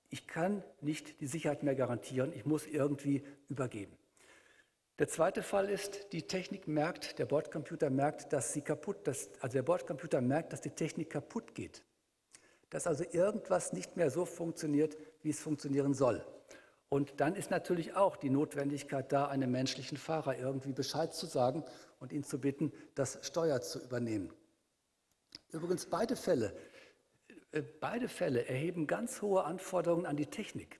ich 0.10 0.28
kann 0.28 0.64
nicht 0.82 1.20
die 1.20 1.28
Sicherheit 1.28 1.64
mehr 1.64 1.76
garantieren, 1.76 2.32
ich 2.34 2.46
muss 2.46 2.66
irgendwie 2.66 3.24
übergeben. 3.50 3.98
Der 5.00 5.08
zweite 5.08 5.44
Fall 5.44 5.70
ist, 5.70 6.12
die 6.14 6.24
Technik 6.24 6.68
merkt, 6.68 7.20
der 7.20 7.26
Bordcomputer 7.26 7.90
merkt, 7.90 8.34
dass 8.34 8.54
sie 8.54 8.62
kaputt, 8.62 9.06
dass, 9.06 9.30
also 9.42 9.54
der 9.54 9.64
Bordcomputer 9.64 10.22
merkt, 10.22 10.54
dass 10.54 10.62
die 10.62 10.72
Technik 10.72 11.12
kaputt 11.12 11.54
geht. 11.54 11.84
Dass 12.70 12.88
also 12.88 13.04
irgendwas 13.12 13.74
nicht 13.74 13.96
mehr 13.96 14.10
so 14.10 14.26
funktioniert, 14.26 14.98
wie 15.22 15.30
es 15.30 15.40
funktionieren 15.40 15.94
soll. 15.94 16.26
Und 16.90 17.20
dann 17.20 17.36
ist 17.36 17.52
natürlich 17.52 17.96
auch 17.96 18.16
die 18.16 18.30
Notwendigkeit 18.30 19.12
da, 19.12 19.28
einem 19.28 19.52
menschlichen 19.52 19.98
Fahrer 19.98 20.38
irgendwie 20.38 20.72
Bescheid 20.72 21.14
zu 21.14 21.26
sagen 21.26 21.64
und 22.00 22.14
ihn 22.14 22.24
zu 22.24 22.40
bitten, 22.40 22.72
das 22.96 23.20
Steuer 23.22 23.62
zu 23.62 23.80
übernehmen. 23.80 24.32
Übrigens 25.52 25.86
beide 25.86 26.16
Fälle, 26.16 26.56
äh, 27.52 27.62
beide 27.62 28.08
Fälle 28.08 28.48
erheben 28.48 28.88
ganz 28.88 29.22
hohe 29.22 29.44
Anforderungen 29.44 30.06
an 30.06 30.16
die 30.16 30.28
Technik. 30.28 30.80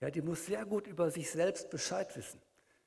Ja, 0.00 0.10
die 0.10 0.22
muss 0.22 0.46
sehr 0.46 0.66
gut 0.66 0.86
über 0.86 1.10
sich 1.10 1.30
selbst 1.30 1.70
Bescheid 1.70 2.16
wissen 2.16 2.40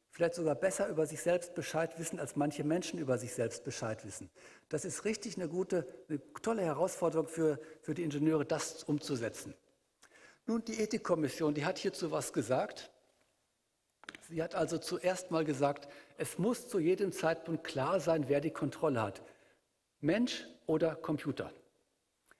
vielleicht 0.09 0.35
sogar 0.35 0.55
besser 0.55 0.87
über 0.87 1.05
sich 1.05 1.21
selbst 1.21 1.53
Bescheid 1.55 1.97
wissen, 1.99 2.19
als 2.19 2.35
manche 2.35 2.63
Menschen 2.63 2.99
über 2.99 3.17
sich 3.17 3.33
selbst 3.33 3.63
Bescheid 3.63 4.03
wissen. 4.05 4.29
Das 4.69 4.85
ist 4.85 5.05
richtig 5.05 5.37
eine 5.37 5.47
gute, 5.47 5.87
eine 6.09 6.19
tolle 6.41 6.63
Herausforderung 6.63 7.27
für, 7.27 7.59
für 7.81 7.93
die 7.93 8.03
Ingenieure, 8.03 8.45
das 8.45 8.83
umzusetzen. 8.83 9.53
Nun, 10.45 10.63
die 10.63 10.79
Ethikkommission, 10.79 11.53
die 11.53 11.65
hat 11.65 11.77
hierzu 11.77 12.11
was 12.11 12.31
gesagt. 12.31 12.89
Sie 14.29 14.41
hat 14.41 14.55
also 14.55 14.77
zuerst 14.77 15.31
mal 15.31 15.45
gesagt, 15.45 15.87
es 16.17 16.37
muss 16.37 16.67
zu 16.67 16.79
jedem 16.79 17.11
Zeitpunkt 17.11 17.63
klar 17.63 17.99
sein, 17.99 18.29
wer 18.29 18.41
die 18.41 18.51
Kontrolle 18.51 19.01
hat. 19.01 19.21
Mensch 19.99 20.47
oder 20.65 20.95
Computer. 20.95 21.51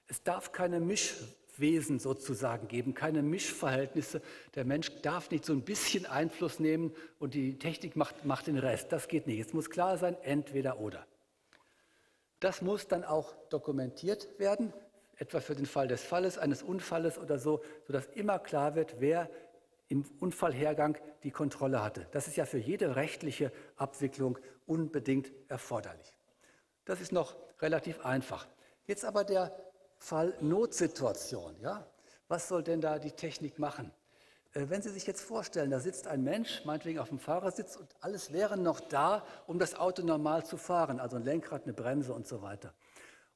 Es 0.06 0.22
darf 0.22 0.52
keine 0.52 0.80
Misch, 0.80 1.16
Wesen 1.60 1.98
sozusagen 1.98 2.68
geben, 2.68 2.94
keine 2.94 3.22
Mischverhältnisse. 3.22 4.22
Der 4.54 4.64
Mensch 4.64 4.90
darf 5.02 5.30
nicht 5.30 5.44
so 5.44 5.52
ein 5.52 5.62
bisschen 5.62 6.06
Einfluss 6.06 6.60
nehmen 6.60 6.94
und 7.18 7.34
die 7.34 7.58
Technik 7.58 7.96
macht, 7.96 8.24
macht 8.24 8.46
den 8.46 8.58
Rest. 8.58 8.92
Das 8.92 9.08
geht 9.08 9.26
nicht. 9.26 9.40
Es 9.40 9.52
muss 9.52 9.70
klar 9.70 9.98
sein, 9.98 10.16
entweder 10.22 10.80
oder. 10.80 11.06
Das 12.40 12.62
muss 12.62 12.86
dann 12.86 13.04
auch 13.04 13.34
dokumentiert 13.48 14.28
werden, 14.38 14.72
etwa 15.16 15.40
für 15.40 15.54
den 15.54 15.66
Fall 15.66 15.88
des 15.88 16.02
Falles, 16.02 16.38
eines 16.38 16.62
Unfalles 16.62 17.18
oder 17.18 17.38
so, 17.38 17.62
sodass 17.86 18.06
immer 18.14 18.38
klar 18.38 18.74
wird, 18.74 18.96
wer 19.00 19.28
im 19.88 20.04
Unfallhergang 20.20 20.98
die 21.22 21.30
Kontrolle 21.30 21.82
hatte. 21.82 22.06
Das 22.12 22.28
ist 22.28 22.36
ja 22.36 22.44
für 22.44 22.58
jede 22.58 22.94
rechtliche 22.94 23.50
Abwicklung 23.76 24.38
unbedingt 24.66 25.32
erforderlich. 25.48 26.12
Das 26.84 27.00
ist 27.00 27.10
noch 27.10 27.36
relativ 27.60 28.04
einfach. 28.04 28.46
Jetzt 28.86 29.04
aber 29.04 29.24
der 29.24 29.67
Fall 29.98 30.34
Notsituation. 30.40 31.56
Ja? 31.60 31.86
Was 32.28 32.48
soll 32.48 32.62
denn 32.62 32.80
da 32.80 32.98
die 32.98 33.12
Technik 33.12 33.58
machen? 33.58 33.92
Äh, 34.54 34.66
wenn 34.68 34.82
Sie 34.82 34.90
sich 34.90 35.06
jetzt 35.06 35.20
vorstellen, 35.20 35.70
da 35.70 35.80
sitzt 35.80 36.06
ein 36.06 36.22
Mensch, 36.22 36.64
meinetwegen 36.64 36.98
auf 36.98 37.08
dem 37.08 37.18
Fahrersitz, 37.18 37.76
und 37.76 37.88
alles 38.00 38.32
wäre 38.32 38.56
noch 38.56 38.80
da, 38.80 39.24
um 39.46 39.58
das 39.58 39.74
Auto 39.74 40.02
normal 40.02 40.44
zu 40.44 40.56
fahren, 40.56 41.00
also 41.00 41.16
ein 41.16 41.24
Lenkrad, 41.24 41.64
eine 41.64 41.72
Bremse 41.74 42.12
und 42.12 42.26
so 42.26 42.42
weiter. 42.42 42.74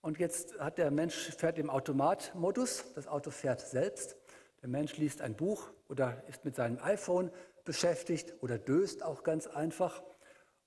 Und 0.01 0.19
jetzt 0.19 0.59
hat 0.59 0.79
der 0.79 0.91
Mensch 0.91 1.31
fährt 1.37 1.59
im 1.59 1.71
Automatmodus, 1.71 2.93
das 2.95 3.07
Auto 3.07 3.31
fährt 3.31 3.61
selbst. 3.61 4.17
Der 4.61 4.69
Mensch 4.69 4.97
liest 4.97 5.21
ein 5.21 5.37
Buch 5.37 5.71
oder 5.89 6.23
ist 6.29 6.45
mit 6.45 6.57
seinem 6.57 6.79
iPhone 6.83 7.31
beschäftigt 7.65 8.35
oder 8.41 8.59
döst 8.59 9.05
auch 9.05 9.23
ganz 9.23 9.47
einfach. 9.47 10.03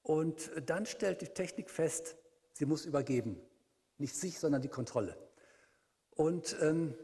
Und 0.03 0.51
dann 0.65 0.85
stellt 0.85 1.21
die 1.21 1.27
Technik 1.27 1.69
fest, 1.69 2.15
sie 2.53 2.65
muss 2.65 2.85
übergeben. 2.85 3.41
Nicht 3.97 4.15
sich, 4.15 4.39
sondern 4.39 4.61
die 4.61 4.69
Kontrolle. 4.69 5.17
Und 6.15 6.55
ähm, 6.61 6.95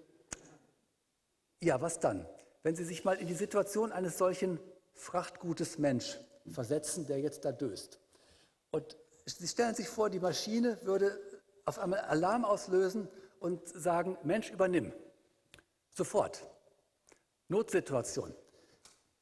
ja, 1.62 1.80
was 1.82 2.00
dann? 2.00 2.26
Wenn 2.64 2.76
Sie 2.76 2.84
sich 2.84 3.04
mal 3.04 3.18
in 3.18 3.28
die 3.28 3.34
Situation 3.34 3.92
eines 3.92 4.18
solchen 4.18 4.60
Frachtgutes 4.94 5.78
Mensch 5.78 6.18
versetzen, 6.50 7.06
der 7.06 7.20
jetzt 7.20 7.46
da 7.46 7.52
döst. 7.52 8.00
Und 8.72 8.98
Sie 9.26 9.48
stellen 9.48 9.76
sich 9.76 9.88
vor, 9.88 10.10
die 10.10 10.20
Maschine 10.20 10.80
würde 10.84 11.20
auf 11.66 11.80
einmal 11.80 12.00
Alarm 12.00 12.46
auslösen 12.46 13.08
und 13.40 13.68
sagen, 13.68 14.18
Mensch, 14.24 14.52
übernimm. 14.52 14.94
Sofort. 15.94 16.48
Notsituation. 17.48 18.34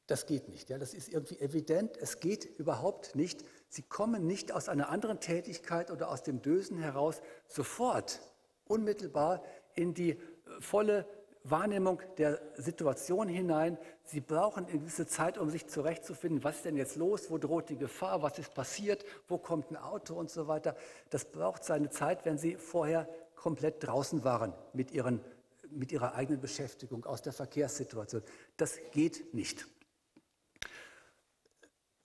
Das 0.08 0.25
geht 0.25 0.50
nicht. 0.50 0.69
Ja, 0.69 0.77
das 0.77 0.93
ist 0.93 1.10
irgendwie 1.10 1.39
evident. 1.39 1.98
Es 1.98 2.19
geht 2.19 2.46
überhaupt 2.46 3.15
nicht. 3.15 3.46
Sie 3.67 3.84
kommen 3.84 4.25
nicht 4.25 4.51
aus 4.51 4.69
einer 4.69 4.89
anderen 4.89 5.19
Tätigkeit 5.19 5.91
oder 5.91 6.10
aus 6.10 6.24
dem 6.24 6.41
Dösen 6.41 6.79
heraus 6.79 7.22
sofort, 7.48 8.19
unmittelbar 8.65 9.43
in 9.79 9.93
die 9.93 10.19
volle 10.59 11.05
Wahrnehmung 11.43 12.01
der 12.17 12.41
Situation 12.57 13.27
hinein. 13.29 13.77
Sie 14.03 14.19
brauchen 14.19 14.65
eine 14.65 14.79
gewisse 14.79 15.07
Zeit, 15.07 15.38
um 15.38 15.50
sich 15.50 15.67
zurechtzufinden, 15.67 16.43
was 16.43 16.57
ist 16.57 16.65
denn 16.65 16.75
jetzt 16.75 16.98
los, 16.98 17.31
wo 17.31 17.38
droht 17.38 17.69
die 17.69 17.77
Gefahr, 17.77 18.21
was 18.21 18.38
ist 18.39 18.53
passiert, 18.53 19.05
wo 19.27 19.38
kommt 19.38 19.71
ein 19.71 19.77
Auto 19.77 20.15
und 20.15 20.29
so 20.29 20.48
weiter. 20.48 20.75
Das 21.09 21.25
braucht 21.25 21.63
seine 21.63 21.89
Zeit, 21.89 22.25
wenn 22.25 22.38
Sie 22.38 22.55
vorher 22.55 23.07
komplett 23.36 23.88
draußen 23.88 24.24
waren 24.25 24.53
mit, 24.74 24.91
ihren, 24.91 25.21
mit 25.69 25.93
Ihrer 25.93 26.13
eigenen 26.15 26.41
Beschäftigung 26.41 27.05
aus 27.05 27.21
der 27.21 27.31
Verkehrssituation. 27.31 28.21
Das 28.57 28.77
geht 28.91 29.33
nicht. 29.33 29.65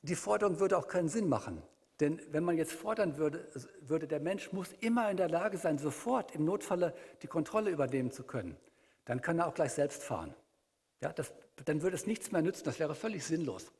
Die 0.02 0.14
Forderung 0.14 0.60
würde 0.60 0.78
auch 0.78 0.86
keinen 0.86 1.08
Sinn 1.08 1.28
machen. 1.28 1.62
Denn 2.04 2.20
wenn 2.32 2.44
man 2.44 2.58
jetzt 2.58 2.74
fordern 2.74 3.16
würde, 3.16 3.48
würde, 3.80 4.06
der 4.06 4.20
Mensch 4.20 4.52
muss 4.52 4.68
immer 4.80 5.10
in 5.10 5.16
der 5.16 5.30
Lage 5.30 5.56
sein, 5.56 5.78
sofort 5.78 6.34
im 6.34 6.44
Notfalle 6.44 6.92
die 7.22 7.26
Kontrolle 7.26 7.70
übernehmen 7.70 8.10
zu 8.10 8.24
können, 8.24 8.58
dann 9.06 9.22
kann 9.22 9.38
er 9.38 9.46
auch 9.46 9.54
gleich 9.54 9.72
selbst 9.72 10.02
fahren. 10.02 10.34
Ja, 11.00 11.14
das, 11.14 11.32
dann 11.64 11.80
würde 11.80 11.96
es 11.96 12.06
nichts 12.06 12.30
mehr 12.30 12.42
nützen, 12.42 12.64
das 12.64 12.78
wäre 12.78 12.94
völlig 12.94 13.24
sinnlos. 13.24 13.72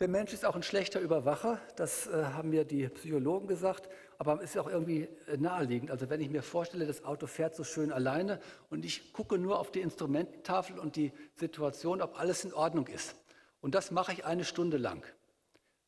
Der 0.00 0.08
Mensch 0.08 0.32
ist 0.32 0.46
auch 0.46 0.56
ein 0.56 0.62
schlechter 0.62 0.98
Überwacher, 0.98 1.60
das 1.76 2.06
äh, 2.06 2.12
haben 2.32 2.48
mir 2.48 2.64
die 2.64 2.88
Psychologen 2.88 3.46
gesagt, 3.46 3.90
aber 4.16 4.40
ist 4.40 4.56
auch 4.56 4.70
irgendwie 4.70 5.06
äh, 5.26 5.36
naheliegend. 5.36 5.90
Also 5.90 6.08
wenn 6.08 6.22
ich 6.22 6.30
mir 6.30 6.42
vorstelle, 6.42 6.86
das 6.86 7.04
Auto 7.04 7.26
fährt 7.26 7.54
so 7.54 7.62
schön 7.62 7.92
alleine 7.92 8.40
und 8.70 8.86
ich 8.86 9.12
gucke 9.12 9.36
nur 9.36 9.58
auf 9.58 9.70
die 9.70 9.82
Instrumententafel 9.82 10.78
und 10.78 10.96
die 10.96 11.12
Situation, 11.34 12.00
ob 12.00 12.18
alles 12.18 12.42
in 12.42 12.54
Ordnung 12.54 12.86
ist. 12.86 13.16
Und 13.60 13.74
das 13.74 13.90
mache 13.90 14.14
ich 14.14 14.24
eine 14.24 14.44
Stunde 14.44 14.78
lang. 14.78 15.04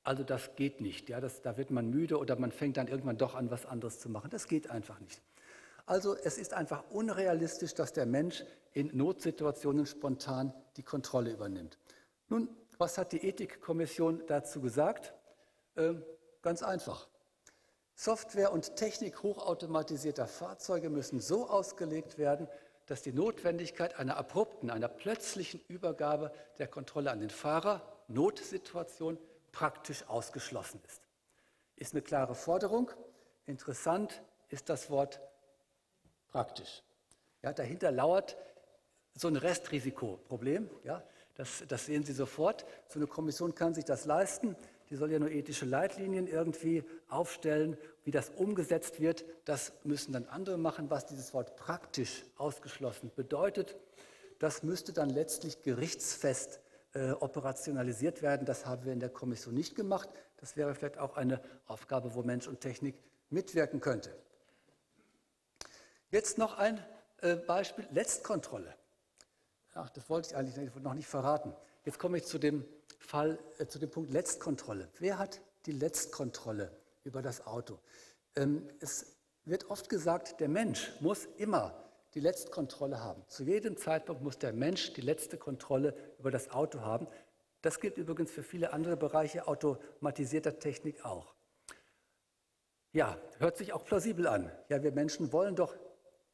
Also 0.04 0.22
das 0.22 0.54
geht 0.56 0.80
nicht. 0.80 1.08
Ja, 1.08 1.20
das, 1.20 1.42
da 1.42 1.56
wird 1.56 1.70
man 1.70 1.90
müde 1.90 2.18
oder 2.18 2.36
man 2.36 2.52
fängt 2.52 2.76
dann 2.76 2.88
irgendwann 2.88 3.18
doch 3.18 3.34
an, 3.34 3.50
was 3.50 3.66
anderes 3.66 4.00
zu 4.00 4.08
machen. 4.08 4.30
Das 4.30 4.48
geht 4.48 4.70
einfach 4.70 5.00
nicht. 5.00 5.20
Also 5.86 6.16
es 6.16 6.38
ist 6.38 6.52
einfach 6.54 6.84
unrealistisch, 6.90 7.74
dass 7.74 7.92
der 7.92 8.06
Mensch 8.06 8.44
in 8.72 8.96
Notsituationen 8.96 9.86
spontan 9.86 10.52
die 10.76 10.82
Kontrolle 10.82 11.32
übernimmt. 11.32 11.78
Nun, 12.28 12.48
was 12.76 12.98
hat 12.98 13.12
die 13.12 13.26
Ethikkommission 13.26 14.22
dazu 14.26 14.60
gesagt? 14.60 15.14
Ähm, 15.76 16.02
ganz 16.42 16.62
einfach. 16.62 17.08
Software 17.94 18.52
und 18.52 18.76
Technik 18.76 19.22
hochautomatisierter 19.22 20.28
Fahrzeuge 20.28 20.88
müssen 20.88 21.20
so 21.20 21.48
ausgelegt 21.48 22.18
werden, 22.18 22.46
dass 22.86 23.02
die 23.02 23.12
Notwendigkeit 23.12 23.98
einer 23.98 24.16
abrupten, 24.16 24.70
einer 24.70 24.88
plötzlichen 24.88 25.60
Übergabe 25.68 26.32
der 26.58 26.68
Kontrolle 26.68 27.10
an 27.10 27.20
den 27.20 27.30
Fahrer, 27.30 27.82
Notsituation, 28.08 29.18
praktisch 29.52 30.04
ausgeschlossen 30.08 30.80
ist. 30.86 31.02
Ist 31.76 31.94
eine 31.94 32.02
klare 32.02 32.34
Forderung. 32.34 32.90
Interessant 33.46 34.22
ist 34.48 34.68
das 34.68 34.90
Wort 34.90 35.20
praktisch. 36.28 36.82
Ja, 37.42 37.52
dahinter 37.52 37.90
lauert 37.92 38.36
so 39.14 39.28
ein 39.28 39.36
Restrisikoproblem. 39.36 40.68
Ja, 40.84 41.02
das, 41.34 41.64
das 41.68 41.86
sehen 41.86 42.04
Sie 42.04 42.12
sofort. 42.12 42.66
So 42.88 42.98
eine 42.98 43.06
Kommission 43.06 43.54
kann 43.54 43.74
sich 43.74 43.84
das 43.84 44.04
leisten. 44.04 44.56
Die 44.90 44.96
soll 44.96 45.12
ja 45.12 45.18
nur 45.18 45.30
ethische 45.30 45.66
Leitlinien 45.66 46.26
irgendwie 46.26 46.82
aufstellen. 47.08 47.76
Wie 48.04 48.10
das 48.10 48.30
umgesetzt 48.30 49.00
wird, 49.00 49.24
das 49.44 49.72
müssen 49.84 50.12
dann 50.12 50.26
andere 50.26 50.56
machen. 50.56 50.90
Was 50.90 51.06
dieses 51.06 51.34
Wort 51.34 51.56
praktisch 51.56 52.24
ausgeschlossen 52.36 53.10
bedeutet, 53.14 53.76
das 54.38 54.62
müsste 54.62 54.92
dann 54.92 55.10
letztlich 55.10 55.62
gerichtsfest 55.62 56.60
äh, 56.94 57.10
operationalisiert 57.12 58.22
werden. 58.22 58.46
Das 58.46 58.66
haben 58.66 58.84
wir 58.84 58.92
in 58.92 59.00
der 59.00 59.10
Kommission 59.10 59.54
nicht 59.54 59.74
gemacht. 59.74 60.08
Das 60.36 60.56
wäre 60.56 60.74
vielleicht 60.74 60.98
auch 60.98 61.16
eine 61.16 61.40
Aufgabe, 61.66 62.14
wo 62.14 62.22
Mensch 62.22 62.48
und 62.48 62.60
Technik 62.60 63.02
mitwirken 63.30 63.80
könnte. 63.80 64.16
Jetzt 66.10 66.38
noch 66.38 66.56
ein 66.56 66.82
äh, 67.20 67.36
Beispiel, 67.36 67.86
Letztkontrolle. 67.90 68.74
Ach, 69.74 69.90
das 69.90 70.08
wollte 70.08 70.30
ich 70.30 70.36
eigentlich 70.36 70.74
noch 70.76 70.94
nicht 70.94 71.06
verraten. 71.06 71.54
Jetzt 71.84 71.98
komme 71.98 72.18
ich 72.18 72.24
zu 72.24 72.38
dem 72.38 72.64
Fall, 72.98 73.38
äh, 73.58 73.66
zu 73.66 73.78
dem 73.78 73.90
Punkt 73.90 74.10
Letztkontrolle. 74.10 74.88
Wer 74.98 75.18
hat 75.18 75.40
die 75.66 75.72
Letztkontrolle 75.72 76.74
über 77.04 77.22
das 77.22 77.46
Auto. 77.46 77.78
Ähm, 78.36 78.68
es 78.80 79.16
wird 79.44 79.70
oft 79.70 79.88
gesagt, 79.88 80.40
der 80.40 80.48
Mensch 80.48 80.92
muss 81.00 81.26
immer 81.36 81.87
die 82.18 82.24
Letztkontrolle 82.24 82.98
haben. 83.00 83.22
Zu 83.28 83.44
jedem 83.44 83.76
Zeitpunkt 83.76 84.22
muss 84.22 84.38
der 84.38 84.52
Mensch 84.52 84.92
die 84.92 85.02
letzte 85.02 85.38
Kontrolle 85.38 85.94
über 86.18 86.32
das 86.32 86.50
Auto 86.50 86.80
haben. 86.80 87.06
Das 87.62 87.78
gilt 87.78 87.96
übrigens 87.96 88.32
für 88.32 88.42
viele 88.42 88.72
andere 88.72 88.96
Bereiche 88.96 89.46
automatisierter 89.46 90.58
Technik 90.58 91.04
auch. 91.04 91.32
Ja, 92.92 93.18
hört 93.38 93.56
sich 93.56 93.72
auch 93.72 93.84
plausibel 93.84 94.26
an. 94.26 94.50
Ja, 94.68 94.82
wir 94.82 94.90
Menschen 94.90 95.32
wollen 95.32 95.54
doch 95.54 95.76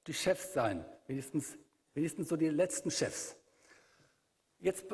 die 0.06 0.14
Chefs 0.14 0.54
sein, 0.54 0.86
wenigstens, 1.06 1.58
wenigstens 1.92 2.30
so 2.30 2.36
die 2.36 2.48
letzten 2.48 2.90
Chefs. 2.90 3.36
Jetzt 4.60 4.86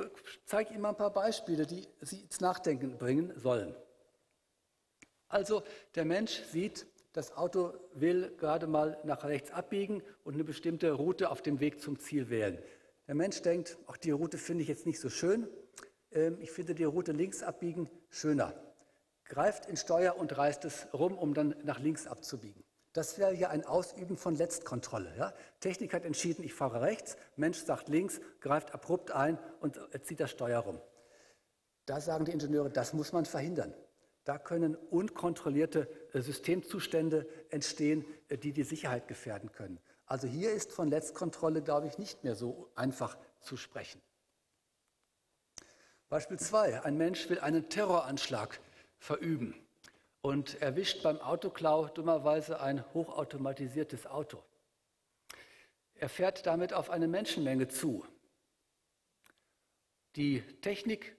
zeige 0.45 0.71
ich 0.71 0.75
Ihnen 0.75 0.83
mal 0.83 0.89
ein 0.89 0.97
paar 0.97 1.13
Beispiele, 1.13 1.67
die 1.67 1.87
Sie 2.01 2.23
ins 2.23 2.41
Nachdenken 2.41 2.99
bringen 2.99 3.33
sollen. 3.39 3.77
Also 5.29 5.63
der 5.95 6.05
Mensch 6.05 6.43
sieht, 6.51 6.85
das 7.13 7.37
Auto 7.37 7.73
will 7.95 8.35
gerade 8.37 8.67
mal 8.67 8.99
nach 9.05 9.25
rechts 9.25 9.51
abbiegen 9.51 10.03
und 10.25 10.35
eine 10.35 10.45
bestimmte 10.45 10.93
Route 10.93 11.31
auf 11.31 11.43
dem 11.43 11.61
Weg 11.61 11.81
zum 11.81 11.99
Ziel 11.99 12.31
wählen. 12.31 12.59
Der 13.07 13.15
Mensch 13.15 13.43
denkt, 13.43 13.79
auch 13.87 13.97
die 13.97 14.13
Route 14.13 14.39
finde 14.39 14.63
ich 14.63 14.69
jetzt 14.69 14.87
nicht 14.87 15.01
so 15.01 15.11
schön. 15.11 15.49
Ähm, 16.13 16.39
ich 16.41 16.53
finde 16.53 16.75
die 16.75 16.85
Route 16.85 17.13
links 17.13 17.43
abbiegen 17.43 17.91
schöner. 18.09 18.55
Greift 19.25 19.67
in 19.67 19.77
Steuer 19.77 20.17
und 20.17 20.37
reißt 20.37 20.65
es 20.65 20.87
rum, 20.93 21.19
um 21.19 21.35
dann 21.35 21.55
nach 21.65 21.81
links 21.81 22.07
abzubiegen. 22.07 22.65
Das 22.93 23.19
wäre 23.19 23.35
ja 23.35 23.51
ein 23.51 23.65
Ausüben 23.65 24.17
von 24.17 24.35
Letztkontrolle. 24.35 25.13
Ja? 25.17 25.33
Technik 25.61 25.95
hat 25.95 26.05
entschieden, 26.05 26.45
ich 26.45 26.55
fahre 26.55 26.81
rechts, 26.81 27.17
Mensch 27.37 27.59
sagt 27.59 27.89
links, 27.89 28.21
greift 28.41 28.75
abrupt 28.75 29.13
ein 29.13 29.39
und 29.61 29.79
zieht 30.03 30.21
das 30.21 30.31
Steuer 30.31 30.61
rum. 30.61 30.81
Da 31.87 32.01
sagen 32.01 32.25
die 32.25 32.33
Ingenieure, 32.33 32.71
das 32.71 32.93
muss 32.93 33.13
man 33.13 33.25
verhindern. 33.25 33.75
Da 34.25 34.39
können 34.39 34.77
unkontrollierte 34.77 35.89
äh, 36.13 36.21
Systemzustände 36.21 37.27
entstehen, 37.51 38.05
äh, 38.29 38.37
die 38.37 38.53
die 38.53 38.63
Sicherheit 38.65 39.09
gefährden 39.09 39.53
können. 39.53 39.81
Also 40.07 40.27
hier 40.27 40.53
ist 40.53 40.73
von 40.73 40.89
Letztkontrolle, 40.89 41.63
glaube 41.63 41.87
ich, 41.87 41.99
nicht 41.99 42.25
mehr 42.25 42.35
so 42.35 42.71
einfach 42.75 43.17
zu 43.41 43.57
sprechen. 43.57 44.03
Beispiel 46.09 46.39
2. 46.39 46.83
Ein 46.83 46.97
Mensch 46.97 47.31
will 47.31 47.39
einen 47.39 47.69
Terroranschlag 47.69 48.61
verüben 48.99 49.55
und 50.23 50.61
erwischt 50.61 51.03
beim 51.03 51.21
Autoklau 51.21 51.87
dummerweise 51.87 52.61
ein 52.61 52.85
hochautomatisiertes 52.93 54.07
Auto. 54.07 54.43
Er 55.95 56.09
fährt 56.09 56.47
damit 56.47 56.73
auf 56.73 56.91
eine 56.91 57.09
Menschenmenge 57.09 57.69
zu. 57.69 58.05
Die 60.17 60.43
Technik 60.61 61.15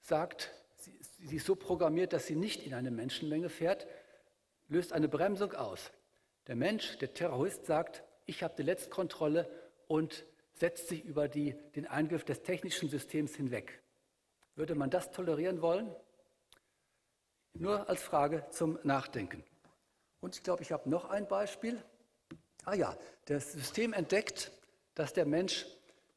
sagt, 0.00 0.50
sie, 1.22 1.36
ist 1.36 1.46
so 1.46 1.54
programmiert, 1.54 2.12
dass 2.12 2.26
sie 2.26 2.36
nicht 2.36 2.66
in 2.66 2.74
eine 2.74 2.90
Menschenmenge 2.90 3.48
fährt, 3.48 3.86
löst 4.68 4.92
eine 4.92 5.08
Bremsung 5.08 5.52
aus. 5.52 5.92
Der 6.46 6.56
Mensch, 6.56 6.98
der 6.98 7.14
Terrorist, 7.14 7.66
sagt, 7.66 8.02
ich 8.26 8.42
habe 8.42 8.54
die 8.56 8.62
Letztkontrolle 8.62 9.48
und 9.86 10.24
setzt 10.54 10.88
sich 10.88 11.04
über 11.04 11.28
die, 11.28 11.54
den 11.74 11.86
Eingriff 11.86 12.24
des 12.24 12.42
technischen 12.42 12.88
Systems 12.88 13.34
hinweg. 13.34 13.82
Würde 14.54 14.74
man 14.74 14.90
das 14.90 15.10
tolerieren 15.12 15.62
wollen? 15.62 15.94
Nur 17.54 17.88
als 17.88 18.02
Frage 18.02 18.46
zum 18.50 18.78
Nachdenken. 18.82 19.44
Und 20.20 20.36
ich 20.36 20.42
glaube, 20.42 20.62
ich 20.62 20.72
habe 20.72 20.88
noch 20.88 21.06
ein 21.06 21.26
Beispiel. 21.26 21.82
Ah 22.64 22.74
ja, 22.74 22.96
das 23.26 23.52
System 23.52 23.92
entdeckt, 23.92 24.52
dass 24.94 25.12
der 25.12 25.26
Mensch 25.26 25.66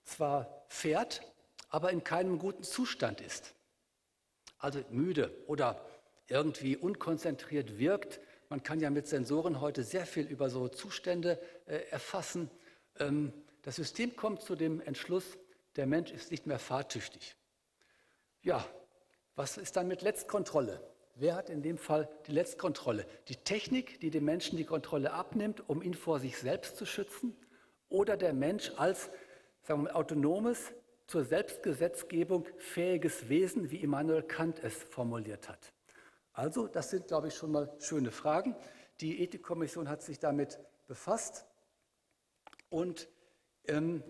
zwar 0.03 0.63
fährt, 0.67 1.21
aber 1.69 1.91
in 1.91 2.03
keinem 2.03 2.39
guten 2.39 2.63
Zustand 2.63 3.19
ist. 3.21 3.54
Also 4.65 4.83
müde 4.89 5.29
oder 5.45 5.79
irgendwie 6.27 6.75
unkonzentriert 6.75 7.77
wirkt. 7.77 8.19
Man 8.49 8.63
kann 8.63 8.79
ja 8.79 8.89
mit 8.89 9.07
Sensoren 9.07 9.61
heute 9.61 9.83
sehr 9.83 10.07
viel 10.07 10.25
über 10.25 10.49
so 10.49 10.67
Zustände 10.69 11.39
äh, 11.67 11.81
erfassen. 11.91 12.49
Ähm, 12.97 13.31
das 13.61 13.75
System 13.75 14.15
kommt 14.15 14.41
zu 14.41 14.55
dem 14.55 14.81
Entschluss, 14.81 15.37
der 15.75 15.85
Mensch 15.85 16.09
ist 16.09 16.31
nicht 16.31 16.47
mehr 16.47 16.57
fahrtüchtig. 16.57 17.35
Ja, 18.41 18.65
was 19.35 19.57
ist 19.57 19.75
dann 19.75 19.87
mit 19.87 20.01
Letztkontrolle? 20.01 20.81
Wer 21.13 21.35
hat 21.35 21.51
in 21.51 21.61
dem 21.61 21.77
Fall 21.77 22.09
die 22.25 22.31
Letztkontrolle? 22.31 23.05
Die 23.27 23.35
Technik, 23.35 23.99
die 23.99 24.09
dem 24.09 24.25
Menschen 24.25 24.57
die 24.57 24.65
Kontrolle 24.65 25.13
abnimmt, 25.13 25.69
um 25.69 25.83
ihn 25.83 25.93
vor 25.93 26.19
sich 26.19 26.39
selbst 26.39 26.75
zu 26.75 26.87
schützen? 26.87 27.37
Oder 27.87 28.17
der 28.17 28.33
Mensch 28.33 28.71
als 28.77 29.11
sagen 29.61 29.83
wir, 29.83 29.95
autonomes, 29.95 30.73
zur 31.07 31.23
Selbstgesetzgebung 31.23 32.47
fähiges 32.57 33.29
Wesen, 33.29 33.71
wie 33.71 33.81
Immanuel 33.81 34.23
Kant 34.23 34.59
es 34.63 34.75
formuliert 34.75 35.49
hat? 35.49 35.73
Also, 36.33 36.67
das 36.67 36.89
sind, 36.89 37.07
glaube 37.07 37.29
ich, 37.29 37.35
schon 37.35 37.51
mal 37.51 37.73
schöne 37.79 38.11
Fragen. 38.11 38.55
Die 38.99 39.21
Ethikkommission 39.21 39.89
hat 39.89 40.01
sich 40.01 40.19
damit 40.19 40.59
befasst 40.87 41.45
und 42.69 43.07
ähm, 43.67 44.03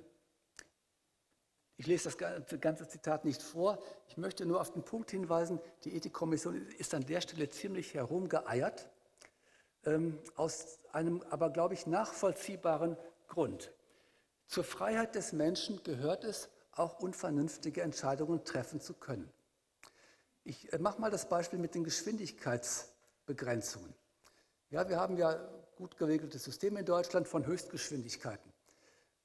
ich 1.78 1.88
lese 1.88 2.06
das 2.06 2.18
ganze 2.62 2.88
Zitat 2.88 3.26
nicht 3.26 3.42
vor. 3.42 3.80
Ich 4.08 4.16
möchte 4.16 4.46
nur 4.46 4.62
auf 4.62 4.72
den 4.72 4.84
Punkt 4.84 5.12
hinweisen, 5.12 5.60
die 5.84 5.96
Ethikkommission 5.96 6.68
ist 6.78 6.94
an 6.94 7.06
der 7.06 7.20
Stelle 7.20 7.50
ziemlich 7.50 7.94
herumgeeiert, 7.94 8.90
ähm, 9.84 10.20
aus 10.36 10.80
einem 10.94 11.22
aber, 11.30 11.50
glaube 11.50 11.74
ich, 11.74 11.86
nachvollziehbaren 11.86 12.98
Grund. 13.28 13.74
Zur 14.48 14.64
Freiheit 14.64 15.16
des 15.16 15.34
Menschen 15.34 15.84
gehört 15.84 16.24
es, 16.24 16.50
auch 16.76 17.00
unvernünftige 17.00 17.82
Entscheidungen 17.82 18.44
treffen 18.44 18.82
zu 18.82 18.94
können. 18.94 19.32
Ich 20.44 20.72
äh, 20.72 20.78
mache 20.78 21.02
mal 21.02 21.10
das 21.10 21.28
Beispiel 21.28 21.58
mit 21.60 21.74
den 21.74 21.84
Geschwindigkeitsbegrenzungen. 21.84 23.96
Ja, 24.70 24.88
wir 24.88 25.00
haben 25.00 25.18
ja 25.18 25.40
gut 25.76 25.98
geregelte 25.98 26.38
Systeme 26.38 26.82
in 26.82 26.86
Deutschland 26.86 27.28
von 27.28 27.44
Höchstgeschwindigkeiten. 27.46 28.52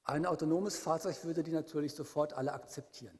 Ein 0.04 0.26
autonomes 0.26 0.78
Fahrzeug 0.78 1.24
würde 1.24 1.42
die 1.42 1.52
natürlich 1.52 1.94
sofort 1.94 2.32
alle 2.32 2.52
akzeptieren. 2.52 3.18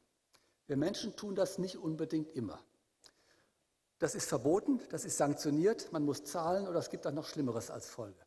Wir 0.67 0.77
Menschen 0.77 1.15
tun 1.15 1.35
das 1.35 1.57
nicht 1.57 1.77
unbedingt 1.77 2.35
immer. 2.35 2.59
Das 3.99 4.15
ist 4.15 4.27
verboten, 4.27 4.81
das 4.89 5.05
ist 5.05 5.17
sanktioniert, 5.17 5.91
man 5.91 6.03
muss 6.03 6.23
zahlen 6.23 6.67
oder 6.67 6.79
es 6.79 6.89
gibt 6.89 7.05
auch 7.05 7.11
noch 7.11 7.27
Schlimmeres 7.27 7.69
als 7.69 7.87
Folge, 7.87 8.19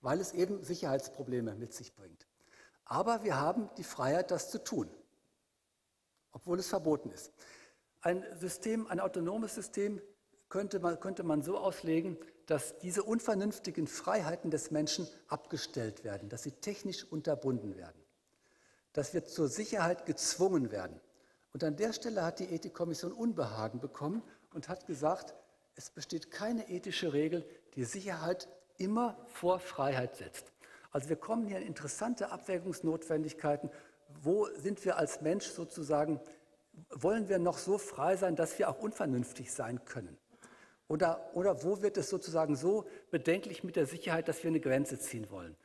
weil 0.00 0.20
es 0.20 0.32
eben 0.32 0.62
Sicherheitsprobleme 0.62 1.56
mit 1.56 1.74
sich 1.74 1.94
bringt. 1.94 2.26
Aber 2.84 3.24
wir 3.24 3.40
haben 3.40 3.68
die 3.78 3.84
Freiheit, 3.84 4.30
das 4.30 4.50
zu 4.50 4.62
tun, 4.62 4.88
obwohl 6.32 6.58
es 6.58 6.68
verboten 6.68 7.10
ist. 7.10 7.32
Ein 8.00 8.24
System, 8.38 8.86
ein 8.88 9.00
autonomes 9.00 9.54
System 9.54 10.00
könnte 10.48 10.80
man, 10.80 10.98
könnte 11.00 11.22
man 11.22 11.42
so 11.42 11.56
auslegen, 11.56 12.18
dass 12.46 12.78
diese 12.78 13.04
unvernünftigen 13.04 13.86
Freiheiten 13.86 14.50
des 14.50 14.70
Menschen 14.70 15.08
abgestellt 15.28 16.04
werden, 16.04 16.28
dass 16.28 16.42
sie 16.42 16.50
technisch 16.52 17.04
unterbunden 17.04 17.76
werden, 17.76 18.02
dass 18.92 19.14
wir 19.14 19.24
zur 19.24 19.48
Sicherheit 19.48 20.04
gezwungen 20.04 20.70
werden. 20.70 21.00
Und 21.52 21.64
an 21.64 21.76
der 21.76 21.92
Stelle 21.92 22.24
hat 22.24 22.40
die 22.40 22.52
Ethikkommission 22.52 23.12
Unbehagen 23.12 23.80
bekommen 23.80 24.22
und 24.52 24.68
hat 24.68 24.86
gesagt, 24.86 25.34
es 25.74 25.90
besteht 25.90 26.30
keine 26.30 26.68
ethische 26.68 27.12
Regel, 27.12 27.46
die 27.74 27.84
Sicherheit 27.84 28.48
immer 28.76 29.16
vor 29.28 29.58
Freiheit 29.58 30.16
setzt. 30.16 30.52
Also 30.90 31.08
wir 31.08 31.16
kommen 31.16 31.46
hier 31.46 31.58
in 31.58 31.68
interessante 31.68 32.30
Abwägungsnotwendigkeiten. 32.30 33.70
Wo 34.24 34.46
sind 34.54 34.84
wir 34.84 34.96
als 34.98 35.20
Mensch 35.20 35.46
sozusagen, 35.46 36.20
wollen 36.90 37.28
wir 37.28 37.40
noch 37.40 37.58
so 37.58 37.76
frei 37.76 38.16
sein, 38.16 38.36
dass 38.36 38.56
wir 38.56 38.68
auch 38.68 38.78
unvernünftig 38.78 39.52
sein 39.52 39.84
können? 39.84 40.16
Oder, 40.86 41.28
oder 41.34 41.64
wo 41.64 41.82
wird 41.82 41.96
es 41.96 42.08
sozusagen 42.08 42.54
so 42.54 42.86
bedenklich 43.10 43.64
mit 43.64 43.74
der 43.74 43.86
Sicherheit, 43.86 44.28
dass 44.28 44.44
wir 44.44 44.48
eine 44.48 44.60
Grenze 44.60 44.98
ziehen 45.00 45.28
wollen? 45.30 45.56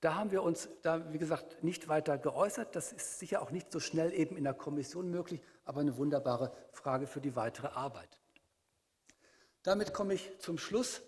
Da 0.00 0.14
haben 0.14 0.30
wir 0.30 0.44
uns, 0.44 0.68
da, 0.82 1.12
wie 1.12 1.18
gesagt, 1.18 1.64
nicht 1.64 1.88
weiter 1.88 2.16
geäußert. 2.16 2.76
Das 2.76 2.92
ist 2.92 3.18
sicher 3.18 3.42
auch 3.42 3.50
nicht 3.50 3.72
so 3.72 3.80
schnell 3.80 4.12
eben 4.12 4.36
in 4.36 4.44
der 4.44 4.54
Kommission 4.54 5.10
möglich, 5.10 5.40
aber 5.64 5.80
eine 5.80 5.96
wunderbare 5.96 6.52
Frage 6.70 7.08
für 7.08 7.20
die 7.20 7.34
weitere 7.34 7.68
Arbeit. 7.68 8.18
Damit 9.64 9.92
komme 9.92 10.14
ich 10.14 10.38
zum 10.38 10.58
Schluss. 10.58 11.02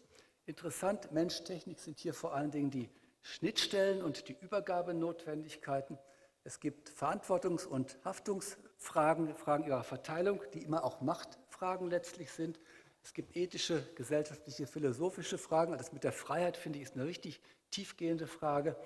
Interessant, 0.46 1.12
Mensch-Technik 1.12 1.78
sind 1.78 2.00
hier 2.00 2.14
vor 2.14 2.34
allen 2.34 2.50
Dingen 2.50 2.70
die 2.70 2.90
Schnittstellen 3.20 4.02
und 4.02 4.28
die 4.28 4.36
Übergabenotwendigkeiten. 4.40 5.98
Es 6.46 6.60
gibt 6.60 6.90
Verantwortungs- 6.90 7.66
und 7.66 7.98
Haftungsfragen, 8.04 9.34
Fragen 9.34 9.64
ihrer 9.64 9.82
Verteilung, 9.82 10.40
die 10.54 10.62
immer 10.62 10.84
auch 10.84 11.00
Machtfragen 11.00 11.90
letztlich 11.90 12.30
sind. 12.30 12.60
Es 13.02 13.12
gibt 13.14 13.36
ethische, 13.36 13.82
gesellschaftliche, 13.96 14.68
philosophische 14.68 15.38
Fragen. 15.38 15.76
Das 15.76 15.92
mit 15.92 16.04
der 16.04 16.12
Freiheit, 16.12 16.56
finde 16.56 16.78
ich, 16.78 16.84
ist 16.84 16.94
eine 16.94 17.04
richtig 17.04 17.40
tiefgehende 17.72 18.28
Frage. 18.28 18.76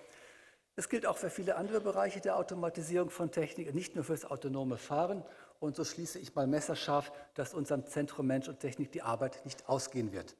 Es 0.74 0.88
gilt 0.88 1.04
auch 1.04 1.18
für 1.18 1.28
viele 1.28 1.56
andere 1.56 1.82
Bereiche 1.82 2.22
der 2.22 2.38
Automatisierung 2.38 3.10
von 3.10 3.30
Technik, 3.30 3.74
nicht 3.74 3.94
nur 3.94 4.04
für 4.04 4.14
das 4.14 4.24
autonome 4.24 4.78
Fahren. 4.78 5.22
Und 5.58 5.76
so 5.76 5.84
schließe 5.84 6.18
ich 6.18 6.34
mal 6.34 6.46
messerscharf, 6.46 7.12
dass 7.34 7.52
unserem 7.52 7.86
Zentrum 7.86 8.26
Mensch 8.26 8.48
und 8.48 8.60
Technik 8.60 8.90
die 8.92 9.02
Arbeit 9.02 9.44
nicht 9.44 9.68
ausgehen 9.68 10.14
wird. 10.14 10.34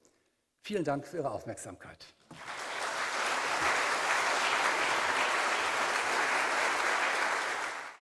Vielen 0.62 0.84
Dank 0.84 1.06
für 1.06 1.18
Ihre 1.18 1.32
Aufmerksamkeit. 1.32 2.06